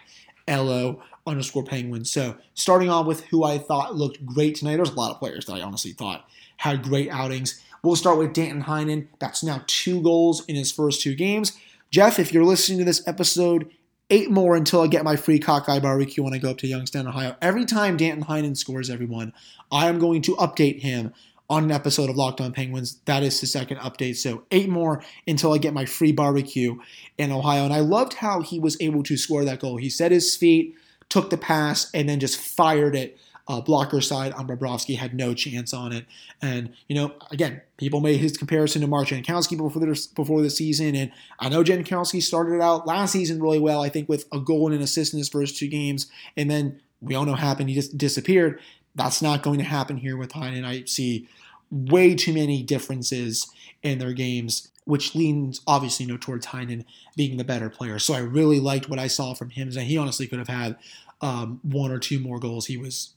LO 0.47 1.03
underscore 1.27 1.65
Penguins. 1.65 2.13
So, 2.13 2.37
starting 2.55 2.91
off 2.91 3.07
with 3.07 3.25
who 3.25 3.43
I 3.43 3.59
thought 3.59 3.97
looked 3.97 4.25
great 4.25 4.55
tonight, 4.55 4.77
there's 4.77 4.91
a 4.91 4.95
lot 4.95 5.11
of 5.11 5.19
players 5.19 5.47
that 5.47 5.55
I 5.55 5.63
honestly 5.63 5.91
thought 5.91 6.29
had 6.59 6.85
great 6.85 7.11
outings. 7.11 7.61
We'll 7.83 7.97
start 7.97 8.19
with 8.19 8.35
Danton 8.35 8.63
Heinen. 8.63 9.09
That's 9.19 9.43
now 9.43 9.65
two 9.67 10.01
goals 10.01 10.45
in 10.47 10.55
his 10.55 10.71
first 10.71 11.03
two 11.03 11.17
games. 11.17 11.59
Jeff, 11.91 12.21
if 12.21 12.33
you're 12.33 12.45
listening 12.45 12.79
to 12.79 12.85
this 12.85 13.03
episode, 13.09 13.69
eight 14.11 14.31
more 14.31 14.55
until 14.55 14.83
I 14.83 14.87
get 14.87 15.03
my 15.03 15.17
free 15.17 15.41
cockeye 15.41 15.81
barbecue 15.81 16.23
when 16.23 16.35
I 16.35 16.39
go 16.39 16.51
up 16.51 16.59
to 16.59 16.69
Youngstown, 16.69 17.09
Ohio. 17.09 17.35
Every 17.43 17.65
time 17.65 17.97
Danton 17.97 18.27
Heinen 18.27 18.57
scores, 18.57 18.91
everyone, 18.91 19.33
I 19.73 19.89
am 19.89 19.99
going 19.99 20.23
to 20.23 20.37
update 20.37 20.83
him 20.83 21.13
on 21.52 21.64
an 21.64 21.71
episode 21.71 22.09
of 22.09 22.16
Locked 22.16 22.40
On 22.40 22.50
Penguins. 22.50 22.99
That 23.04 23.23
is 23.23 23.38
the 23.38 23.47
second 23.47 23.76
update. 23.76 24.16
So 24.16 24.44
eight 24.50 24.71
more 24.71 25.04
until 25.26 25.52
I 25.52 25.59
get 25.59 25.75
my 25.75 25.85
free 25.85 26.11
barbecue 26.11 26.78
in 27.18 27.30
Ohio. 27.30 27.64
And 27.64 27.75
I 27.75 27.80
loved 27.80 28.14
how 28.14 28.40
he 28.40 28.59
was 28.59 28.80
able 28.80 29.02
to 29.02 29.18
score 29.18 29.44
that 29.44 29.61
goal. 29.61 29.76
He 29.76 29.90
set 29.90 30.12
his 30.12 30.35
feet, 30.35 30.75
took 31.11 31.28
the 31.28 31.37
pass, 31.37 31.90
and 31.92 32.09
then 32.09 32.21
just 32.21 32.40
fired 32.40 32.97
it 32.97 33.18
uh, 33.49 33.61
blocker 33.61 34.00
side 34.00 34.32
on 34.32 34.49
Bobrovsky 34.49 34.97
had 34.97 35.14
no 35.14 35.35
chance 35.35 35.75
on 35.75 35.92
it. 35.92 36.06
And, 36.40 36.73
you 36.88 36.97
know, 36.97 37.12
again, 37.30 37.61
people 37.76 38.00
made 38.00 38.18
his 38.18 38.35
comparison 38.35 38.80
to 38.80 38.87
Mark 38.87 39.09
Jankowski 39.09 39.59
before 39.59 39.85
the, 39.85 40.09
before 40.14 40.40
the 40.40 40.49
season. 40.49 40.94
And 40.94 41.12
I 41.38 41.50
know 41.50 41.62
Jankowski 41.62 42.23
started 42.23 42.62
out 42.62 42.87
last 42.87 43.12
season 43.12 43.42
really 43.42 43.59
well, 43.59 43.82
I 43.82 43.90
think, 43.90 44.09
with 44.09 44.25
a 44.32 44.40
goal 44.40 44.68
and 44.68 44.76
an 44.76 44.80
assist 44.80 45.12
in 45.12 45.18
his 45.18 45.28
first 45.28 45.59
two 45.59 45.68
games. 45.68 46.06
And 46.35 46.50
then 46.50 46.80
we 47.02 47.14
all 47.14 47.26
know 47.26 47.35
happened. 47.35 47.68
He 47.68 47.75
just 47.75 47.99
disappeared. 47.99 48.59
That's 48.95 49.23
not 49.23 49.43
going 49.43 49.59
to 49.59 49.65
happen 49.65 49.97
here 49.97 50.17
with 50.17 50.33
Heinen. 50.33 50.65
I 50.65 50.85
see 50.85 51.29
way 51.71 52.15
too 52.15 52.35
many 52.35 52.63
differences 52.63 53.51
in 53.83 53.99
their 53.99 54.13
games, 54.13 54.69
which 54.85 55.15
leans 55.15 55.61
obviously 55.67 56.07
you 56.07 56.13
know 56.13 56.19
towards 56.19 56.47
Heinen 56.47 56.85
being 57.17 57.37
the 57.37 57.45
better 57.45 57.71
player. 57.71 57.99
So 57.99 58.15
I 58.15 58.19
really 58.19 58.61
liked 58.61 58.89
what 58.89 58.99
I 58.99 59.07
saw 59.07 59.35
from 59.35 59.51
him. 59.51 59.69
And 59.69 59.87
he 59.87 59.97
honestly 59.97 60.27
could 60.27 60.39
have 60.39 60.49
had 60.49 60.77
um, 61.21 61.61
one 61.63 61.91
or 61.91 61.99
two 61.99 62.19
more 62.19 62.39
goals. 62.39 62.67
He 62.67 62.77
was 62.77 63.15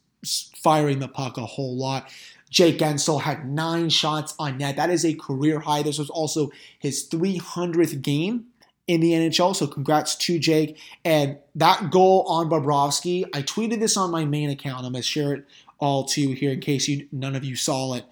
firing 0.55 0.99
the 0.99 1.07
puck 1.07 1.37
a 1.37 1.45
whole 1.45 1.77
lot. 1.77 2.09
Jake 2.49 2.77
Guentzel 2.77 3.21
had 3.21 3.49
nine 3.49 3.89
shots 3.89 4.33
on 4.39 4.57
net. 4.57 4.77
That 4.77 4.89
is 4.89 5.03
a 5.03 5.13
career 5.13 5.59
high. 5.59 5.81
This 5.81 5.99
was 5.99 6.09
also 6.09 6.51
his 6.79 7.07
300th 7.09 8.01
game 8.01 8.45
in 8.87 9.01
the 9.01 9.11
NHL. 9.11 9.55
So 9.55 9.67
congrats 9.67 10.15
to 10.15 10.39
Jake. 10.39 10.77
And 11.03 11.37
that 11.55 11.89
goal 11.89 12.23
on 12.27 12.49
Bobrovsky, 12.49 13.25
I 13.33 13.41
tweeted 13.41 13.79
this 13.79 13.97
on 13.97 14.11
my 14.11 14.25
main 14.25 14.49
account. 14.49 14.85
I'm 14.85 14.93
going 14.93 15.01
to 15.01 15.07
share 15.07 15.33
it 15.33 15.45
all 15.79 16.05
to 16.05 16.31
here 16.33 16.51
in 16.51 16.59
case 16.59 16.87
you 16.87 17.07
none 17.11 17.35
of 17.35 17.43
you 17.43 17.55
saw 17.55 17.93
it. 17.93 18.05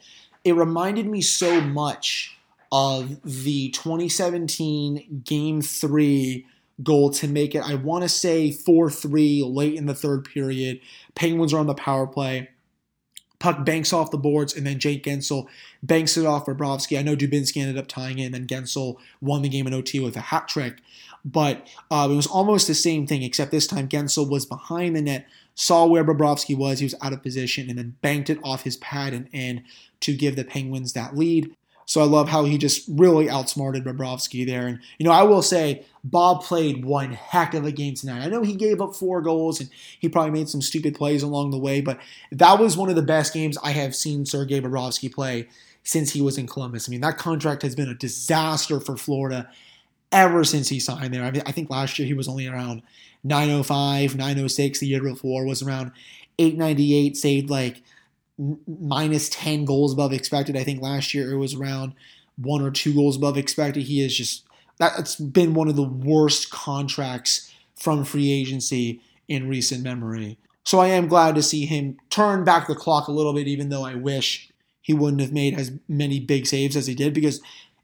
It 0.44 0.56
reminded 0.56 1.08
me 1.08 1.22
so 1.22 1.62
much 1.62 2.38
of 2.72 3.22
the 3.24 3.70
2017 3.70 5.22
Game 5.24 5.62
3 5.62 6.46
goal 6.82 7.12
to 7.12 7.28
make 7.28 7.54
it, 7.54 7.62
I 7.64 7.76
want 7.76 8.04
to 8.04 8.10
say 8.10 8.52
4 8.52 8.90
3 8.90 9.44
late 9.44 9.76
in 9.76 9.86
the 9.86 9.94
third 9.94 10.26
period. 10.26 10.80
Penguins 11.16 11.54
are 11.54 11.60
on 11.60 11.68
the 11.68 11.76
power 11.76 12.08
play. 12.08 12.50
Puck 13.44 13.66
banks 13.66 13.92
off 13.92 14.10
the 14.10 14.18
boards, 14.18 14.56
and 14.56 14.66
then 14.66 14.80
Jake 14.80 15.04
Guentzel 15.04 15.48
banks 15.82 16.16
it 16.16 16.26
off 16.26 16.46
Bobrovsky. 16.46 16.98
I 16.98 17.02
know 17.02 17.14
Dubinsky 17.14 17.58
ended 17.58 17.78
up 17.78 17.90
tying 17.90 18.20
it, 18.20 18.24
and 18.24 18.34
then 18.34 18.48
Guentzel 18.48 18.96
won 19.20 19.42
the 19.42 19.50
game 19.50 19.68
in 19.68 19.74
OT 19.74 20.00
with 20.00 20.16
a 20.16 20.22
hat 20.22 20.48
trick. 20.48 20.78
But 21.26 21.68
uh, 21.92 22.08
it 22.10 22.16
was 22.16 22.26
almost 22.26 22.68
the 22.68 22.74
same 22.74 23.06
thing, 23.06 23.22
except 23.22 23.52
this 23.52 23.68
time 23.68 23.90
Guentzel 23.90 24.30
was 24.30 24.46
behind 24.46 24.96
the 24.96 25.02
net, 25.02 25.28
saw 25.56 25.86
where 25.86 26.06
Bobrovsky 26.06 26.58
was, 26.58 26.80
he 26.80 26.86
was 26.86 26.96
out 27.02 27.12
of 27.12 27.22
position, 27.22 27.70
and 27.70 27.78
then 27.78 27.98
banked 28.02 28.30
it 28.30 28.40
off 28.46 28.64
his 28.64 28.78
pad 28.78 29.12
and 29.12 29.28
in 29.34 29.66
to 30.00 30.16
give 30.16 30.38
the 30.38 30.46
Penguins 30.46 30.94
that 30.94 31.18
lead. 31.18 31.54
So 31.94 32.02
I 32.02 32.06
love 32.06 32.28
how 32.28 32.44
he 32.46 32.58
just 32.58 32.88
really 32.90 33.30
outsmarted 33.30 33.84
Bobrovsky 33.84 34.48
there. 34.48 34.66
And, 34.66 34.80
you 34.98 35.06
know, 35.06 35.12
I 35.12 35.22
will 35.22 35.44
say 35.44 35.86
Bob 36.04 36.42
played 36.42 36.84
one 36.84 37.14
heck 37.14 37.54
of 37.54 37.66
a 37.66 37.72
game 37.72 37.94
tonight. 37.94 38.24
I 38.24 38.30
know 38.30 38.42
he 38.42 38.56
gave 38.56 38.82
up 38.82 38.96
four 38.96 39.22
goals 39.22 39.60
and 39.60 39.70
he 40.00 40.10
probably 40.10 40.32
made 40.32 40.50
some 40.50 40.64
stupid 40.64 40.96
plays 40.96 41.22
along 41.22 41.52
the 41.52 41.60
way, 41.60 41.82
but 41.82 42.00
that 42.32 42.58
was 42.58 42.76
one 42.76 42.90
of 42.90 42.96
the 42.96 43.04
best 43.04 43.32
games 43.32 43.60
I 43.64 43.74
have 43.74 43.96
seen 43.96 44.26
Sergei 44.26 44.60
Bobrovsky 44.60 45.14
play 45.14 45.50
since 45.84 46.12
he 46.12 46.20
was 46.20 46.40
in 46.40 46.48
Columbus. 46.48 46.90
I 46.90 46.90
mean, 46.90 47.02
that 47.02 47.20
contract 47.20 47.62
has 47.62 47.76
been 47.76 47.90
a 47.90 47.94
disaster 47.94 48.80
for 48.80 48.98
Florida 48.98 49.48
ever 50.12 50.44
since 50.44 50.70
he 50.70 50.80
signed 50.80 51.14
there. 51.14 51.24
I 51.24 51.30
mean, 51.30 51.44
I 51.46 51.52
think 51.52 51.70
last 51.70 52.00
year 52.00 52.08
he 52.08 52.16
was 52.16 52.28
only 52.28 52.48
around 52.48 52.82
905, 53.24 54.16
906. 54.16 54.80
The 54.80 54.88
year 54.88 55.04
before 55.04 55.46
was 55.46 55.62
around 55.62 55.92
898, 56.40 57.16
saved 57.16 57.52
like 57.52 57.84
minus 58.38 59.30
10 59.30 59.66
goals 59.66 59.94
above 59.94 60.14
expected. 60.14 60.58
I 60.58 60.64
think 60.64 60.82
last 60.82 61.14
year 61.14 61.32
it 61.32 61.38
was 61.38 61.54
around 61.54 61.94
one 62.38 62.62
or 62.62 62.72
two 62.72 62.94
goals 62.94 63.18
above 63.18 63.38
expected. 63.38 63.84
He 63.84 64.04
is 64.04 64.18
just 64.18 64.46
that's 64.80 65.16
been 65.16 65.54
one 65.54 65.68
of 65.68 65.76
the 65.76 65.84
worst 65.84 66.50
contracts 66.50 67.54
from 67.76 68.04
free 68.04 68.32
agency 68.32 69.02
in 69.28 69.48
recent 69.48 69.84
memory. 69.84 70.38
So 70.64 70.80
I 70.80 70.88
am 70.88 71.08
glad 71.08 71.36
to 71.36 71.44
see 71.44 71.66
him 71.66 71.98
turn 72.10 72.44
back 72.44 72.68
the 72.68 72.76
clock 72.76 73.08
a 73.08 73.12
little 73.12 73.34
bit, 73.34 73.48
even 73.48 73.70
though 73.70 73.86
I 73.86 73.96
wish 73.96 74.50
he 74.82 74.94
wouldn't 74.94 75.22
have 75.22 75.32
made 75.32 75.58
as 75.58 75.72
many 75.88 76.20
big 76.20 76.48
saves 76.48 76.76
as 76.76 76.88
he 76.88 76.96
did. 76.96 77.14
Because, 77.14 77.42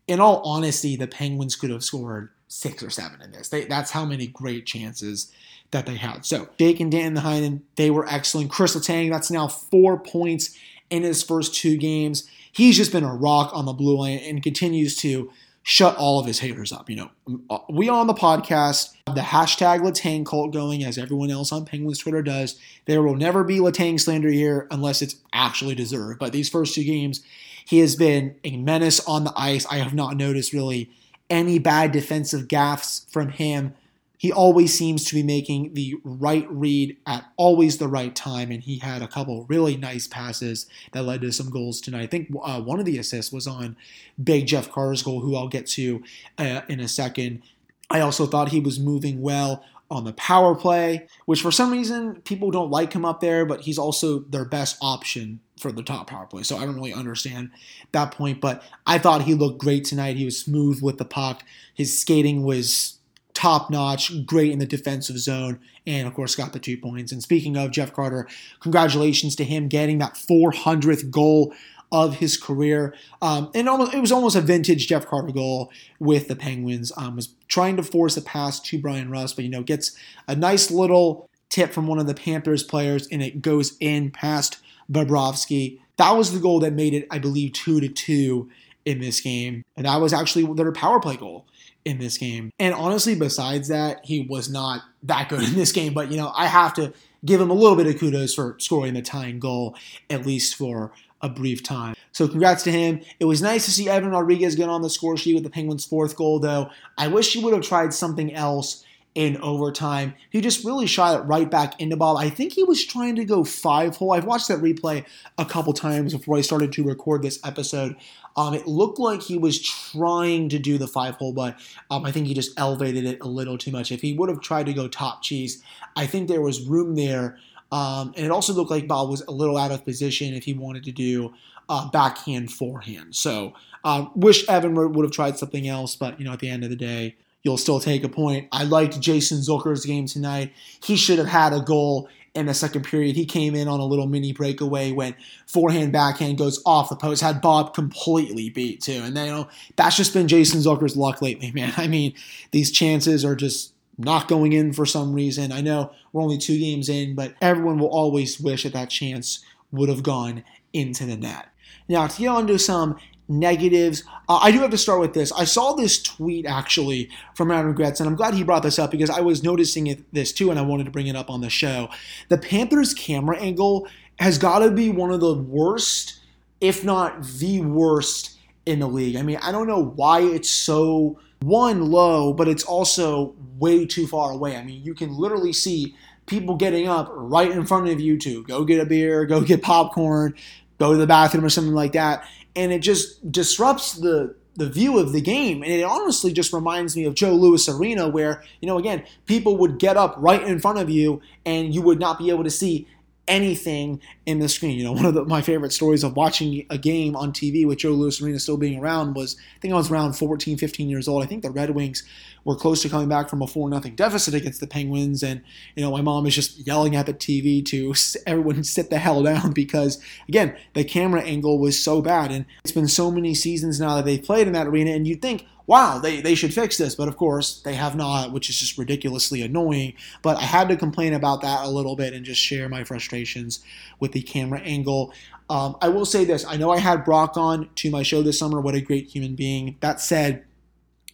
in 0.08 0.20
all 0.20 0.42
honesty, 0.44 0.96
the 0.96 1.08
Penguins 1.08 1.56
could 1.56 1.70
have 1.70 1.84
scored 1.84 2.30
six 2.48 2.82
or 2.82 2.90
seven 2.90 3.22
in 3.22 3.32
this. 3.32 3.50
They, 3.50 3.66
that's 3.66 3.92
how 3.92 4.06
many 4.06 4.28
great 4.28 4.66
chances 4.66 5.32
that 5.72 5.86
they 5.86 5.96
had. 5.96 6.26
So 6.26 6.50
Jake 6.58 6.80
and 6.80 6.92
Dan 6.92 7.16
Heinen, 7.16 7.62
they 7.76 7.92
were 7.92 8.08
excellent. 8.08 8.50
Chris 8.50 8.76
Letang, 8.76 9.10
that's 9.12 9.32
now 9.32 9.48
four 9.48 10.00
points 10.00 10.58
in 10.90 11.04
his 11.04 11.24
first 11.24 11.54
two 11.54 11.78
games. 11.78 12.28
He's 12.52 12.78
just 12.78 12.92
been 12.92 13.04
a 13.04 13.16
rock 13.16 13.52
on 13.54 13.66
the 13.66 13.74
blue 13.74 13.98
line 13.98 14.20
and 14.20 14.42
continues 14.42 14.96
to 14.98 15.32
shut 15.62 15.96
all 15.98 16.20
of 16.20 16.26
his 16.26 16.40
haters 16.40 16.72
up. 16.72 16.90
You 16.90 16.96
know, 16.96 17.42
uh, 17.50 17.60
we 17.70 17.90
on 17.90 18.08
the 18.08 18.14
podcast 18.14 18.96
have 19.06 19.16
the 19.16 19.22
hashtag 19.22 19.82
Letang 19.82 20.26
cult 20.26 20.52
going 20.52 20.84
as 20.84 20.98
everyone 20.98 21.30
else 21.30 21.52
on 21.52 21.66
Penguins 21.66 22.00
Twitter 22.00 22.24
does. 22.24 22.60
There 22.86 23.04
will 23.04 23.16
never 23.16 23.44
be 23.44 23.60
Letang 23.60 24.00
slander 24.00 24.30
here 24.32 24.68
unless 24.72 25.02
it's 25.02 25.18
actually 25.32 25.76
deserved. 25.76 26.20
But 26.20 26.34
these 26.34 26.50
first 26.50 26.74
two 26.74 26.84
games, 26.84 27.22
he 27.64 27.80
has 27.80 27.96
been 27.96 28.36
a 28.44 28.58
menace 28.58 29.00
on 29.08 29.26
the 29.26 29.34
ice. 29.36 29.68
I 29.68 29.78
have 29.78 29.94
not 29.94 30.18
noticed 30.18 30.54
really 30.54 30.90
any 31.30 31.60
bad 31.60 31.92
defensive 31.92 32.48
gaffes 32.48 33.08
from 33.12 33.30
him 33.30 33.76
he 34.20 34.34
always 34.34 34.78
seems 34.78 35.06
to 35.06 35.16
be 35.16 35.24
making 35.24 35.74
the 35.76 35.96
right 36.04 36.46
read 36.52 36.98
at 37.08 37.24
always 37.38 37.78
the 37.78 37.88
right 37.88 38.14
time, 38.14 38.52
and 38.52 38.62
he 38.62 38.80
had 38.80 39.02
a 39.02 39.08
couple 39.08 39.46
really 39.48 39.78
nice 39.78 40.08
passes 40.08 40.66
that 40.92 41.04
led 41.04 41.22
to 41.22 41.32
some 41.32 41.50
goals 41.50 41.80
tonight. 41.80 42.04
I 42.04 42.08
think 42.08 42.30
uh, 42.44 42.62
one 42.62 42.82
of 42.82 42.86
the 42.86 42.98
assists 42.98 43.32
was 43.32 43.48
on 43.48 43.78
Big 44.22 44.46
Jeff 44.46 44.70
Carter's 44.70 45.04
goal, 45.04 45.22
who 45.22 45.38
I'll 45.38 45.48
get 45.48 45.68
to 45.68 46.04
uh, 46.38 46.62
in 46.68 46.82
a 46.82 46.90
second. 46.90 47.44
I 47.90 48.02
also 48.02 48.26
thought 48.26 48.50
he 48.50 48.60
was 48.60 48.78
moving 48.78 49.22
well 49.22 49.64
on 49.90 50.04
the 50.04 50.12
power 50.12 50.54
play, 50.54 51.08
which 51.26 51.42
for 51.42 51.50
some 51.50 51.72
reason 51.72 52.20
people 52.26 52.52
don't 52.52 52.70
like 52.70 52.92
him 52.92 53.06
up 53.06 53.22
there, 53.22 53.46
but 53.46 53.62
he's 53.62 53.80
also 53.80 54.20
their 54.20 54.44
best 54.44 54.78
option 54.82 55.40
for 55.58 55.72
the 55.72 55.82
top 55.82 56.10
power 56.10 56.26
play. 56.26 56.44
So 56.44 56.58
I 56.58 56.66
don't 56.66 56.76
really 56.76 56.94
understand 56.94 57.52
that 57.94 58.12
point, 58.12 58.42
but 58.42 58.64
I 58.86 58.98
thought 58.98 59.22
he 59.22 59.34
looked 59.34 59.60
great 59.60 59.86
tonight. 59.86 60.18
He 60.18 60.26
was 60.26 60.38
smooth 60.38 60.82
with 60.82 60.98
the 60.98 61.06
puck. 61.06 61.44
His 61.74 61.98
skating 61.98 62.44
was 62.44 62.99
top 63.40 63.70
notch, 63.70 64.26
great 64.26 64.52
in 64.52 64.60
the 64.60 64.66
defensive 64.66 65.18
zone, 65.18 65.62
and 65.88 66.10
of 66.10 66.14
course 66.14 66.36
got 66.36 66.52
the 66.52 66.60
two 66.60 66.78
points. 66.78 67.14
And 67.14 67.24
speaking 67.24 67.56
of 67.56 67.72
Jeff 67.72 67.94
Carter, 67.94 68.28
congratulations 68.60 69.34
to 69.38 69.46
him 69.46 69.70
getting 69.70 70.00
that 70.00 70.16
400th 70.16 71.10
goal 71.10 71.54
of 71.90 72.16
his 72.16 72.36
career. 72.36 72.94
Um, 73.22 73.50
and 73.56 73.70
almost, 73.70 73.94
it 73.94 74.02
was 74.02 74.12
almost 74.12 74.36
a 74.36 74.42
vintage 74.42 74.88
Jeff 74.88 75.08
Carter 75.08 75.32
goal 75.32 75.72
with 76.00 76.28
the 76.28 76.36
Penguins. 76.36 76.92
Um, 76.98 77.16
was 77.16 77.30
trying 77.48 77.78
to 77.78 77.84
force 77.84 78.18
a 78.18 78.22
pass 78.22 78.60
to 78.60 78.78
Bryan 78.78 79.10
Rust, 79.10 79.38
but 79.38 79.46
you 79.46 79.52
know 79.52 79.64
gets 79.64 79.96
a 80.28 80.36
nice 80.36 80.70
little 80.70 81.30
tip 81.48 81.72
from 81.72 81.88
one 81.88 81.98
of 81.98 82.08
the 82.08 82.14
Panthers 82.14 82.64
players, 82.64 83.08
and 83.10 83.24
it 83.24 83.42
goes 83.42 83.78
in 83.80 84.12
past 84.12 84.58
Bobrovsky. 84.92 85.80
That 85.96 86.12
was 86.12 86.34
the 86.34 86.40
goal 86.40 86.60
that 86.60 86.74
made 86.74 86.94
it, 86.94 87.08
I 87.10 87.20
believe, 87.20 87.54
two 87.54 87.80
to 87.80 87.88
two 87.88 88.50
in 88.84 89.00
this 89.00 89.22
game, 89.22 89.64
and 89.78 89.86
that 89.86 90.02
was 90.02 90.12
actually 90.12 90.46
their 90.56 90.74
power 90.74 91.00
play 91.00 91.16
goal 91.16 91.46
in 91.86 91.98
this 91.98 92.18
game. 92.18 92.52
And 92.60 92.74
honestly, 92.74 93.16
besides 93.16 93.68
that, 93.70 94.06
he 94.06 94.22
was 94.22 94.50
not 94.50 94.82
that 95.04 95.30
good 95.30 95.44
in 95.48 95.56
this 95.56 95.72
game. 95.72 95.94
But, 95.94 96.12
you 96.12 96.18
know, 96.18 96.32
I 96.36 96.48
have 96.48 96.74
to 96.76 96.94
give 97.26 97.42
him 97.42 97.50
a 97.50 97.54
little 97.54 97.76
bit 97.76 97.88
of 97.88 98.00
kudos 98.00 98.34
for 98.34 98.56
scoring 98.60 98.94
the 98.94 99.02
tying 99.02 99.40
goal, 99.40 99.76
at 100.10 100.26
least 100.26 100.56
for 100.56 100.92
a 101.22 101.30
brief 101.30 101.64
time. 101.64 101.96
So 102.12 102.28
congrats 102.28 102.64
to 102.64 102.72
him. 102.72 103.02
It 103.20 103.26
was 103.26 103.42
nice 103.42 103.66
to 103.66 103.72
see 103.72 103.90
Evan 103.90 104.12
Rodrigues 104.12 104.56
get 104.56 104.70
on 104.70 104.82
the 104.82 104.90
score 104.90 105.18
sheet 105.18 105.36
with 105.36 105.44
the 105.44 105.50
Penguins' 105.50 105.86
fourth 105.86 106.16
goal, 106.16 106.40
though. 106.40 106.70
I 106.98 107.08
wish 107.08 107.34
he 107.34 107.44
would 107.44 107.54
have 107.54 107.64
tried 107.64 107.94
something 107.94 108.34
else 108.34 108.86
in 109.20 109.36
overtime. 109.42 110.14
He 110.30 110.40
just 110.40 110.64
really 110.64 110.88
shot 110.88 111.20
it 111.20 111.24
right 111.24 111.52
back 111.52 111.82
into 111.82 111.98
Bob. 111.98 112.16
I 112.16 112.30
think 112.30 112.54
he 112.54 112.64
was 112.64 112.86
trying 112.86 113.18
to 113.18 113.26
go 113.26 113.44
five 113.44 113.98
hole. 113.98 114.14
I've 114.14 114.24
watched 114.24 114.48
that 114.48 114.60
replay 114.60 115.04
a 115.38 115.44
couple 115.44 115.74
times 115.74 116.14
before 116.14 116.38
I 116.38 116.42
started 116.42 116.72
to 116.72 116.86
record 116.86 117.22
this 117.22 117.38
episode. 117.44 117.98
Um, 118.38 118.54
it 118.54 118.66
looked 118.66 118.98
like 118.98 119.22
he 119.22 119.38
was 119.38 119.62
trying 119.62 120.48
to 120.48 120.58
do 120.58 120.78
the 120.78 120.88
five 120.88 121.16
hole, 121.16 121.34
but 121.34 121.60
um, 121.92 122.06
I 122.06 122.14
think 122.14 122.28
he 122.28 122.34
just 122.34 122.58
elevated 122.58 123.04
it 123.04 123.20
a 123.20 123.28
little 123.28 123.58
too 123.58 123.72
much. 123.72 123.92
If 123.92 124.00
he 124.00 124.14
would 124.14 124.30
have 124.30 124.40
tried 124.40 124.68
to 124.68 124.74
go 124.74 124.88
top 124.88 125.22
cheese, 125.22 125.62
I 125.98 126.06
think 126.06 126.30
there 126.30 126.40
was 126.40 126.66
room 126.66 126.96
there. 126.96 127.38
Um, 127.74 128.14
and 128.16 128.26
it 128.26 128.32
also 128.32 128.54
looked 128.54 128.72
like 128.72 128.88
Bob 128.88 129.10
was 129.10 129.20
a 129.24 129.32
little 129.32 129.58
out 129.58 129.72
of 129.72 129.84
position 129.84 130.34
if 130.34 130.46
he 130.46 130.54
wanted 130.54 130.86
to 130.86 130.94
do 130.94 131.34
uh, 131.68 131.90
backhand 131.90 132.54
forehand. 132.54 133.18
So 133.18 133.52
um, 133.84 134.12
wish 134.16 134.48
Evan 134.48 134.76
would 134.76 135.04
have 135.04 135.12
tried 135.12 135.38
something 135.38 135.68
else, 135.68 135.98
but 135.98 136.18
you 136.20 136.24
know 136.24 136.32
at 136.32 136.40
the 136.40 136.50
end 136.50 136.64
of 136.64 136.70
the 136.70 136.78
day, 136.78 137.18
you'll 137.44 137.58
still 137.58 137.80
take 137.80 138.04
a 138.04 138.10
point. 138.10 138.48
I 138.52 138.64
liked 138.64 139.00
Jason 139.00 139.40
Zucker's 139.40 139.86
game 139.86 140.06
tonight. 140.06 140.54
He 140.84 140.96
should 140.96 141.20
have 141.20 141.28
had 141.28 141.54
a 141.54 141.62
goal 141.62 142.10
in 142.36 142.46
the 142.46 142.54
second 142.54 142.84
period. 142.84 143.16
He 143.16 143.26
came 143.26 143.56
in 143.56 143.68
on 143.68 143.80
a 143.80 143.86
little 143.86 144.08
mini 144.08 144.34
breakaway 144.34 144.92
when 144.92 145.16
forehand 145.48 145.92
backhand 145.92 146.38
goes 146.38 146.62
off 146.66 146.90
the 146.90 146.96
post, 146.96 147.22
had 147.22 147.42
Bob 147.42 147.74
completely 147.74 148.50
beat 148.50 148.82
too. 148.82 149.02
And 149.04 149.16
then, 149.16 149.28
you 149.28 149.32
know, 149.32 149.48
that's 149.76 149.98
just 149.98 150.14
been 150.14 150.28
Jason 150.28 150.60
Zucker's 150.60 150.96
luck 150.96 151.22
lately, 151.22 151.52
man. 151.56 151.74
I 151.78 151.88
mean, 151.88 152.14
these 152.52 152.72
chances 152.72 153.26
are 153.26 153.36
just 153.36 153.74
not 153.98 154.28
going 154.28 154.54
in 154.54 154.72
for 154.74 154.86
some 154.86 155.14
reason. 155.14 155.52
I 155.52 155.62
know 155.62 155.92
we're 156.14 156.22
only 156.22 156.38
two 156.38 156.58
games 156.58 156.88
in, 156.88 157.16
but 157.16 157.34
everyone 157.42 157.80
will 157.80 157.90
always 157.90 158.40
wish 158.40 158.64
that 158.64 158.74
that 158.74 158.90
chance 158.90 159.44
would 159.72 159.90
have 159.90 160.04
gone 160.04 160.44
into 160.72 161.06
the 161.06 161.18
net. 161.18 161.50
Now, 161.88 162.08
to 162.08 162.22
get 162.22 162.28
on 162.28 162.48
to 162.48 162.60
some 162.60 162.98
negatives. 163.30 164.04
Uh, 164.28 164.40
I 164.42 164.52
do 164.52 164.60
have 164.60 164.72
to 164.72 164.78
start 164.78 165.00
with 165.00 165.14
this. 165.14 165.32
I 165.32 165.46
saw 165.46 165.74
this 165.74 166.02
tweet 166.02 166.46
actually 166.46 167.10
from 167.36 167.52
Adam 167.52 167.74
Gretz, 167.74 168.00
and 168.00 168.10
I'm 168.10 168.16
glad 168.16 168.34
he 168.34 168.44
brought 168.44 168.64
this 168.64 168.80
up 168.80 168.92
because 168.92 169.10
I 169.10 169.22
was 169.22 169.44
noticing 169.44 169.88
it, 169.88 170.14
this 170.14 170.34
too, 170.34 170.50
and 170.50 170.60
I 170.60 170.64
wanted 170.64 170.86
to 170.86 170.92
bring 170.92 171.08
it 171.08 171.16
up 171.16 171.30
on 171.30 171.42
the 171.42 171.50
show. 171.50 171.90
The 172.28 172.38
Panthers' 172.38 172.94
camera 172.94 173.38
angle 173.38 173.88
has 174.20 174.38
got 174.38 174.60
to 174.60 174.72
be 174.72 174.90
one 174.90 175.12
of 175.12 175.22
the 175.22 175.34
worst, 175.34 176.20
if 176.60 176.84
not 176.84 177.24
the 177.24 177.62
worst, 177.62 178.38
in 178.66 178.80
the 178.80 178.88
league. 178.88 179.16
I 179.16 179.22
mean, 179.22 179.40
I 179.42 179.52
don't 179.52 179.68
know 179.68 179.84
why 179.84 180.22
it's 180.22 180.50
so 180.50 181.20
one 181.42 181.90
low, 181.90 182.34
but 182.34 182.48
it's 182.48 182.64
also 182.64 183.36
way 183.58 183.86
too 183.86 184.08
far 184.08 184.32
away. 184.32 184.56
I 184.58 184.64
mean, 184.64 184.84
you 184.84 184.94
can 184.94 185.16
literally 185.16 185.54
see 185.54 185.96
people 186.26 186.56
getting 186.56 186.88
up 186.88 187.10
right 187.12 187.50
in 187.50 187.66
front 187.66 187.90
of 187.90 188.00
you 188.00 188.18
to 188.20 188.44
go 188.44 188.64
get 188.64 188.80
a 188.80 188.86
beer, 188.86 189.26
go 189.26 189.42
get 189.42 189.64
popcorn, 189.64 190.36
go 190.78 190.92
to 190.92 190.98
the 190.98 191.08
bathroom 191.08 191.44
or 191.44 191.50
something 191.50 191.74
like 191.74 191.94
that 191.94 192.26
and 192.56 192.72
it 192.72 192.80
just 192.80 193.32
disrupts 193.32 193.94
the 193.94 194.36
the 194.56 194.70
view 194.70 195.00
of 195.00 195.14
the 195.14 195.22
game. 195.22 195.64
And 195.64 195.72
it 195.72 195.84
honestly 195.84 196.34
just 196.34 196.52
reminds 196.52 196.96
me 196.96 197.06
of 197.06 197.14
Joe 197.14 197.32
Louis 197.32 197.68
Arena, 197.70 198.10
where, 198.10 198.44
you 198.62 198.68
know, 198.68 198.78
again, 198.78 199.04
people 199.26 199.56
would 199.58 199.80
get 199.80 199.96
up 199.96 200.16
right 200.18 200.44
in 200.44 200.60
front 200.60 200.80
of 200.80 200.90
you 200.90 201.22
and 201.46 201.74
you 201.74 201.82
would 201.82 202.00
not 202.00 202.20
be 202.20 202.30
able 202.30 202.44
to 202.44 202.50
see 202.50 202.86
anything 203.30 204.02
in 204.26 204.40
the 204.40 204.50
screen. 204.50 204.78
You 204.78 204.84
know, 204.84 204.92
one 205.00 205.06
of 205.06 205.14
the, 205.14 205.24
my 205.24 205.42
favorite 205.42 205.72
stories 205.72 206.04
of 206.04 206.18
watching 206.18 206.66
a 206.70 206.78
game 206.78 207.16
on 207.16 207.32
TV 207.32 207.66
with 207.66 207.78
Joe 207.78 207.92
Louis 207.92 208.22
Arena 208.22 208.40
still 208.40 208.58
being 208.58 208.80
around 208.80 209.14
was 209.14 209.38
I 209.56 209.60
think 209.60 209.74
I 209.74 209.78
was 209.78 209.90
around 209.90 210.14
14, 210.14 210.58
15 210.58 210.90
years 210.90 211.08
old. 211.08 211.24
I 211.24 211.28
think 211.28 211.44
the 211.44 211.52
Red 211.52 211.70
Wings 211.70 212.04
were 212.44 212.56
close 212.56 212.82
to 212.82 212.90
coming 212.90 213.08
back 213.08 213.30
from 213.30 213.42
a 213.42 213.48
4 213.48 213.70
nothing 213.70 213.96
deficit 213.96 214.34
against 214.34 214.60
the 214.60 214.68
Penguins. 214.68 215.24
And, 215.24 215.42
you 215.76 215.84
know, 215.84 215.92
my 215.92 216.02
mom 216.02 216.26
is 216.26 216.36
just 216.36 216.66
yelling 216.66 216.96
at 216.96 217.06
the 217.06 217.14
TV 217.14 217.66
to 217.68 217.94
everyone 218.28 218.64
sit 218.64 218.90
the 218.90 218.98
hell 218.98 219.24
down 219.24 219.52
because, 219.54 220.04
again, 220.28 220.56
the 220.74 220.84
camera 220.84 221.22
angle 221.22 221.60
was 221.60 221.82
so 221.82 222.02
bad. 222.02 222.32
And 222.32 222.46
it's 222.64 222.74
been 222.74 222.88
so 222.88 223.12
many 223.12 223.34
seasons 223.34 223.80
now 223.80 223.96
that 223.96 224.06
they've 224.06 224.24
played 224.24 224.48
in 224.48 224.54
that 224.54 224.68
arena. 224.68 224.92
And 224.92 225.08
you'd 225.08 225.22
think, 225.22 225.46
wow, 225.70 226.00
they, 226.00 226.20
they 226.20 226.34
should 226.34 226.52
fix 226.52 226.78
this. 226.78 226.96
But 226.96 227.08
of 227.08 227.16
course, 227.16 227.62
they 227.62 227.76
have 227.76 227.96
not, 227.96 228.32
which 228.32 228.50
is 228.50 228.58
just 228.58 228.80
ridiculously 228.80 229.44
annoying. 229.44 229.94
But 230.24 230.38
I 230.38 230.42
had 230.42 230.68
to 230.70 230.76
complain 230.76 231.14
about 231.14 231.42
that 231.42 231.64
a 231.64 231.70
little 231.70 231.96
bit 231.96 232.14
and 232.14 232.26
just 232.26 232.42
share 232.42 232.68
my 232.68 232.84
frustrations 232.84 233.64
with 234.00 234.12
the 234.12 234.24
camera 234.24 234.62
angle. 234.62 235.14
Um, 235.48 235.78
I 235.80 235.90
will 235.90 236.06
say 236.06 236.26
this 236.26 236.44
I 236.44 236.58
know 236.58 236.72
I 236.72 236.80
had 236.80 237.06
Brock 237.06 237.38
on 237.38 237.70
to 237.76 237.92
my 237.92 238.02
show 238.02 238.24
this 238.24 238.40
summer. 238.40 238.60
What 238.60 238.74
a 238.74 238.82
great 238.82 239.10
human 239.10 239.36
being. 239.36 239.78
That 239.80 240.02
said, 240.02 240.44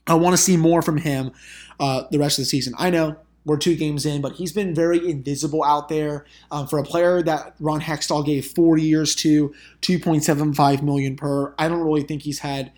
I 0.08 0.14
want 0.14 0.38
to 0.38 0.42
see 0.42 0.56
more 0.56 0.82
from 0.82 0.98
him 0.98 1.34
uh, 1.78 2.04
the 2.10 2.18
rest 2.18 2.40
of 2.40 2.44
the 2.44 2.50
season. 2.50 2.74
I 2.78 2.90
know 2.90 3.18
we're 3.44 3.58
two 3.58 3.76
games 3.76 4.06
in, 4.06 4.22
but 4.22 4.34
he's 4.34 4.54
been 4.54 4.74
very 4.74 5.10
invisible 5.10 5.66
out 5.66 5.90
there 5.90 6.26
um, 6.50 6.66
for 6.66 6.80
a 6.80 6.84
player 6.84 7.22
that 7.24 7.56
Ron 7.60 7.82
Hextall 7.82 8.26
gave 8.26 8.46
four 8.46 8.78
years 8.78 9.16
to, 9.16 9.54
2.75 9.82 10.82
million 10.82 11.18
per. 11.18 11.54
I 11.60 11.68
don't 11.68 11.82
really 11.82 12.04
think 12.04 12.22
he's 12.22 12.40
had 12.40 12.72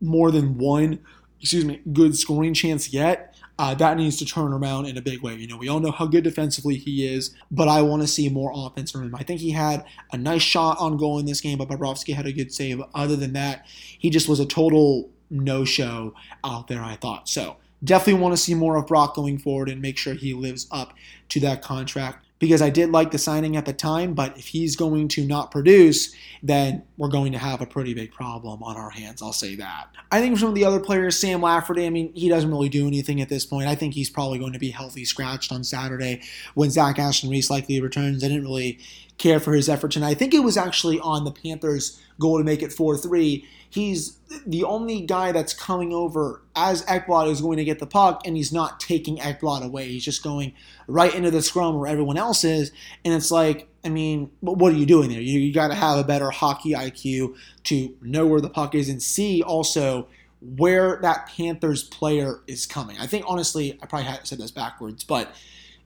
more 0.00 0.30
than 0.30 0.58
one, 0.58 1.00
excuse 1.40 1.64
me, 1.64 1.80
good 1.92 2.16
scoring 2.16 2.54
chance 2.54 2.92
yet. 2.92 3.34
Uh, 3.58 3.74
that 3.74 3.98
needs 3.98 4.16
to 4.16 4.24
turn 4.24 4.54
around 4.54 4.86
in 4.86 4.96
a 4.96 5.02
big 5.02 5.20
way. 5.20 5.34
You 5.34 5.46
know, 5.46 5.58
we 5.58 5.68
all 5.68 5.80
know 5.80 5.90
how 5.90 6.06
good 6.06 6.24
defensively 6.24 6.76
he 6.76 7.06
is, 7.06 7.34
but 7.50 7.68
I 7.68 7.82
want 7.82 8.00
to 8.00 8.08
see 8.08 8.30
more 8.30 8.50
offense 8.54 8.90
from 8.90 9.02
him. 9.02 9.14
I 9.14 9.22
think 9.22 9.40
he 9.40 9.50
had 9.50 9.84
a 10.12 10.16
nice 10.16 10.40
shot 10.40 10.78
on 10.78 10.96
goal 10.96 11.18
in 11.18 11.26
this 11.26 11.42
game, 11.42 11.58
but 11.58 11.68
Bobrovsky 11.68 12.14
had 12.14 12.26
a 12.26 12.32
good 12.32 12.54
save. 12.54 12.80
Other 12.94 13.16
than 13.16 13.34
that, 13.34 13.66
he 13.66 14.08
just 14.08 14.30
was 14.30 14.40
a 14.40 14.46
total 14.46 15.10
no 15.28 15.66
show 15.66 16.14
out 16.42 16.68
there, 16.68 16.82
I 16.82 16.96
thought. 16.96 17.28
So 17.28 17.56
definitely 17.84 18.22
want 18.22 18.32
to 18.32 18.42
see 18.42 18.54
more 18.54 18.76
of 18.76 18.86
Brock 18.86 19.14
going 19.14 19.38
forward 19.38 19.68
and 19.68 19.82
make 19.82 19.98
sure 19.98 20.14
he 20.14 20.32
lives 20.32 20.66
up 20.70 20.94
to 21.28 21.40
that 21.40 21.60
contract 21.60 22.24
because 22.40 22.62
I 22.62 22.70
did 22.70 22.90
like 22.90 23.10
the 23.10 23.18
signing 23.18 23.56
at 23.56 23.66
the 23.66 23.72
time, 23.72 24.14
but 24.14 24.36
if 24.36 24.48
he's 24.48 24.74
going 24.74 25.08
to 25.08 25.24
not 25.26 25.50
produce, 25.50 26.12
then 26.42 26.82
we're 26.96 27.10
going 27.10 27.32
to 27.32 27.38
have 27.38 27.60
a 27.60 27.66
pretty 27.66 27.92
big 27.92 28.12
problem 28.12 28.62
on 28.62 28.76
our 28.76 28.88
hands. 28.88 29.20
I'll 29.22 29.34
say 29.34 29.54
that. 29.56 29.90
I 30.10 30.20
think 30.20 30.38
some 30.38 30.48
of 30.48 30.54
the 30.54 30.64
other 30.64 30.80
players, 30.80 31.20
Sam 31.20 31.42
Lafferty, 31.42 31.86
I 31.86 31.90
mean, 31.90 32.12
he 32.14 32.30
doesn't 32.30 32.50
really 32.50 32.70
do 32.70 32.86
anything 32.86 33.20
at 33.20 33.28
this 33.28 33.44
point. 33.44 33.68
I 33.68 33.74
think 33.74 33.92
he's 33.92 34.08
probably 34.08 34.38
going 34.38 34.54
to 34.54 34.58
be 34.58 34.70
healthy 34.70 35.04
scratched 35.04 35.52
on 35.52 35.62
Saturday 35.62 36.22
when 36.54 36.70
Zach 36.70 36.98
Aston 36.98 37.28
Reese 37.28 37.50
likely 37.50 37.78
returns. 37.78 38.24
I 38.24 38.28
didn't 38.28 38.44
really 38.44 38.78
care 39.20 39.38
for 39.38 39.52
his 39.52 39.68
effort 39.68 39.94
and 39.94 40.04
I 40.04 40.14
think 40.14 40.34
it 40.34 40.40
was 40.40 40.56
actually 40.56 40.98
on 40.98 41.24
the 41.24 41.30
Panthers' 41.30 42.00
goal 42.18 42.38
to 42.38 42.44
make 42.44 42.62
it 42.62 42.72
4 42.72 42.96
3 42.96 43.46
he's 43.70 44.18
the 44.46 44.64
only 44.64 45.00
guy 45.00 45.32
that's 45.32 45.54
coming 45.54 45.94
over 45.94 46.42
as 46.54 46.84
Ekblad 46.84 47.30
is 47.30 47.40
going 47.40 47.56
to 47.56 47.64
get 47.64 47.78
the 47.78 47.86
puck, 47.86 48.22
and 48.26 48.36
he's 48.36 48.52
not 48.52 48.80
taking 48.80 49.16
Ekblad 49.18 49.64
away. 49.64 49.88
He's 49.88 50.04
just 50.04 50.22
going 50.22 50.52
right 50.86 51.14
into 51.14 51.30
the 51.30 51.40
scrum 51.40 51.78
where 51.78 51.88
everyone 51.88 52.18
else 52.18 52.44
is. 52.44 52.72
And 53.04 53.14
it's 53.14 53.30
like, 53.30 53.68
I 53.84 53.88
mean, 53.88 54.30
what 54.40 54.72
are 54.72 54.76
you 54.76 54.86
doing 54.86 55.08
there? 55.08 55.20
You, 55.20 55.38
you 55.38 55.54
got 55.54 55.68
to 55.68 55.74
have 55.74 55.98
a 55.98 56.04
better 56.04 56.30
hockey 56.30 56.72
IQ 56.72 57.36
to 57.64 57.96
know 58.02 58.26
where 58.26 58.40
the 58.40 58.50
puck 58.50 58.74
is 58.74 58.88
and 58.88 59.02
see 59.02 59.42
also 59.42 60.08
where 60.42 60.98
that 61.02 61.28
Panthers 61.28 61.82
player 61.82 62.40
is 62.46 62.66
coming. 62.66 62.98
I 62.98 63.06
think, 63.06 63.24
honestly, 63.26 63.78
I 63.82 63.86
probably 63.86 64.10
said 64.24 64.38
this 64.38 64.50
backwards, 64.50 65.04
but 65.04 65.34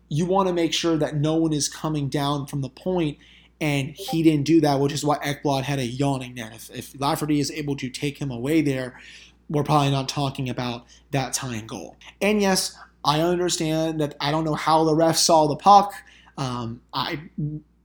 you 0.08 0.26
want 0.26 0.48
to 0.48 0.54
make 0.54 0.72
sure 0.72 0.96
that 0.96 1.16
no 1.16 1.34
one 1.34 1.52
is 1.52 1.68
coming 1.68 2.08
down 2.08 2.46
from 2.46 2.60
the 2.60 2.68
point 2.68 3.18
and 3.60 3.90
he 3.90 4.22
didn't 4.22 4.44
do 4.44 4.60
that, 4.60 4.80
which 4.80 4.92
is 4.92 5.04
why 5.04 5.16
Ekblad 5.18 5.62
had 5.62 5.78
a 5.78 5.86
yawning 5.86 6.34
net. 6.34 6.52
If, 6.54 6.70
if 6.70 7.00
Lafferty 7.00 7.40
is 7.40 7.50
able 7.50 7.76
to 7.76 7.88
take 7.88 8.18
him 8.18 8.30
away 8.30 8.60
there, 8.60 9.00
we're 9.48 9.62
probably 9.62 9.90
not 9.90 10.08
talking 10.08 10.48
about 10.48 10.86
that 11.12 11.32
tying 11.32 11.66
goal. 11.66 11.96
And 12.20 12.42
yes, 12.42 12.76
I 13.04 13.20
understand 13.20 14.00
that 14.00 14.16
I 14.20 14.30
don't 14.30 14.44
know 14.44 14.54
how 14.54 14.84
the 14.84 14.94
ref 14.94 15.16
saw 15.16 15.46
the 15.46 15.56
puck. 15.56 15.92
Um, 16.36 16.80
I 16.92 17.20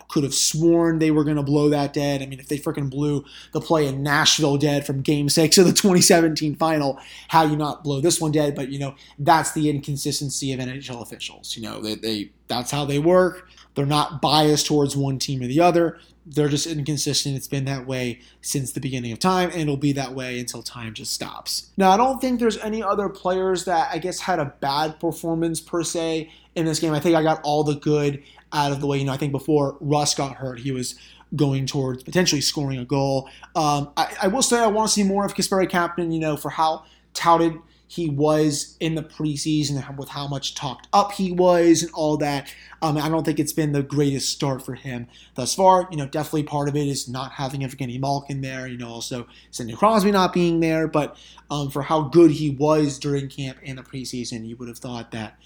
could 0.09 0.23
have 0.23 0.33
sworn 0.33 0.99
they 0.99 1.11
were 1.11 1.23
going 1.23 1.37
to 1.37 1.43
blow 1.43 1.69
that 1.69 1.93
dead. 1.93 2.21
I 2.21 2.25
mean, 2.25 2.39
if 2.39 2.47
they 2.47 2.57
freaking 2.57 2.89
blew 2.89 3.23
the 3.53 3.61
play 3.61 3.87
in 3.87 4.03
Nashville 4.03 4.57
dead 4.57 4.85
from 4.85 5.01
game 5.01 5.29
six 5.29 5.57
of 5.57 5.65
the 5.65 5.71
2017 5.71 6.55
final, 6.55 6.99
how 7.29 7.45
you 7.45 7.55
not 7.55 7.83
blow 7.83 8.01
this 8.01 8.19
one 8.19 8.31
dead? 8.31 8.55
But, 8.55 8.69
you 8.69 8.79
know, 8.79 8.95
that's 9.19 9.53
the 9.53 9.69
inconsistency 9.69 10.51
of 10.51 10.59
NHL 10.59 11.01
officials. 11.01 11.55
You 11.55 11.63
know, 11.63 11.79
they, 11.79 11.95
they 11.95 12.31
that's 12.47 12.71
how 12.71 12.83
they 12.83 12.99
work. 12.99 13.47
They're 13.75 13.85
not 13.85 14.21
biased 14.21 14.65
towards 14.65 14.97
one 14.97 15.19
team 15.19 15.41
or 15.41 15.47
the 15.47 15.61
other. 15.61 15.99
They're 16.25 16.49
just 16.49 16.67
inconsistent. 16.67 17.35
It's 17.35 17.47
been 17.47 17.65
that 17.65 17.87
way 17.87 18.19
since 18.41 18.71
the 18.71 18.79
beginning 18.79 19.11
of 19.11 19.19
time, 19.19 19.49
and 19.51 19.61
it'll 19.61 19.77
be 19.77 19.93
that 19.93 20.13
way 20.13 20.39
until 20.39 20.61
time 20.61 20.93
just 20.93 21.13
stops. 21.13 21.69
Now, 21.77 21.91
I 21.91 21.97
don't 21.97 22.19
think 22.19 22.39
there's 22.39 22.57
any 22.57 22.83
other 22.83 23.09
players 23.09 23.65
that 23.65 23.89
I 23.91 23.99
guess 23.99 24.19
had 24.19 24.39
a 24.39 24.53
bad 24.59 24.99
performance 24.99 25.61
per 25.61 25.83
se 25.83 26.29
in 26.55 26.65
this 26.65 26.79
game. 26.79 26.93
I 26.93 26.99
think 26.99 27.15
I 27.15 27.23
got 27.23 27.39
all 27.43 27.63
the 27.63 27.75
good 27.75 28.21
out 28.53 28.71
of 28.71 28.81
the 28.81 28.87
way. 28.87 28.97
You 28.97 29.05
know, 29.05 29.13
I 29.13 29.17
think 29.17 29.31
before 29.31 29.77
Rust 29.79 30.17
got 30.17 30.35
hurt, 30.35 30.59
he 30.59 30.71
was 30.71 30.95
going 31.35 31.65
towards 31.65 32.03
potentially 32.03 32.41
scoring 32.41 32.79
a 32.79 32.85
goal. 32.85 33.29
Um, 33.55 33.91
I, 33.95 34.15
I, 34.23 34.27
will 34.27 34.41
say 34.41 34.59
I 34.59 34.67
want 34.67 34.87
to 34.87 34.93
see 34.93 35.03
more 35.03 35.25
of 35.25 35.35
Kasperi 35.35 35.69
Kapanen, 35.69 36.11
you 36.11 36.19
know, 36.19 36.35
for 36.35 36.49
how 36.49 36.85
touted 37.13 37.59
he 37.89 38.07
was 38.07 38.77
in 38.79 38.93
the 38.93 39.01
preseason 39.01 39.97
with 39.97 40.09
how 40.09 40.27
much 40.27 40.53
talked 40.53 40.87
up 40.93 41.11
he 41.11 41.31
was 41.31 41.81
and 41.81 41.91
all 41.93 42.17
that. 42.17 42.53
Um, 42.83 42.97
I 42.97 43.09
don't 43.09 43.23
think 43.23 43.39
it's 43.39 43.51
been 43.51 43.71
the 43.71 43.81
greatest 43.81 44.29
start 44.29 44.63
for 44.63 44.75
him 44.75 45.07
thus 45.33 45.55
far. 45.55 45.87
You 45.89 45.97
know, 45.97 46.05
definitely 46.05 46.43
part 46.43 46.69
of 46.69 46.75
it 46.75 46.87
is 46.87 47.09
not 47.09 47.31
having 47.31 47.61
Evgeny 47.61 47.99
Malkin 47.99 48.41
there. 48.41 48.67
You 48.67 48.77
know, 48.77 48.89
also 48.89 49.27
Sidney 49.49 49.73
Crosby 49.73 50.11
not 50.11 50.33
being 50.33 50.59
there. 50.59 50.87
But 50.87 51.17
um, 51.49 51.71
for 51.71 51.81
how 51.81 52.03
good 52.03 52.29
he 52.29 52.51
was 52.51 52.99
during 52.99 53.27
camp 53.27 53.57
and 53.65 53.79
the 53.79 53.83
preseason, 53.83 54.47
you 54.47 54.55
would 54.57 54.67
have 54.67 54.77
thought 54.77 55.09
that 55.11 55.39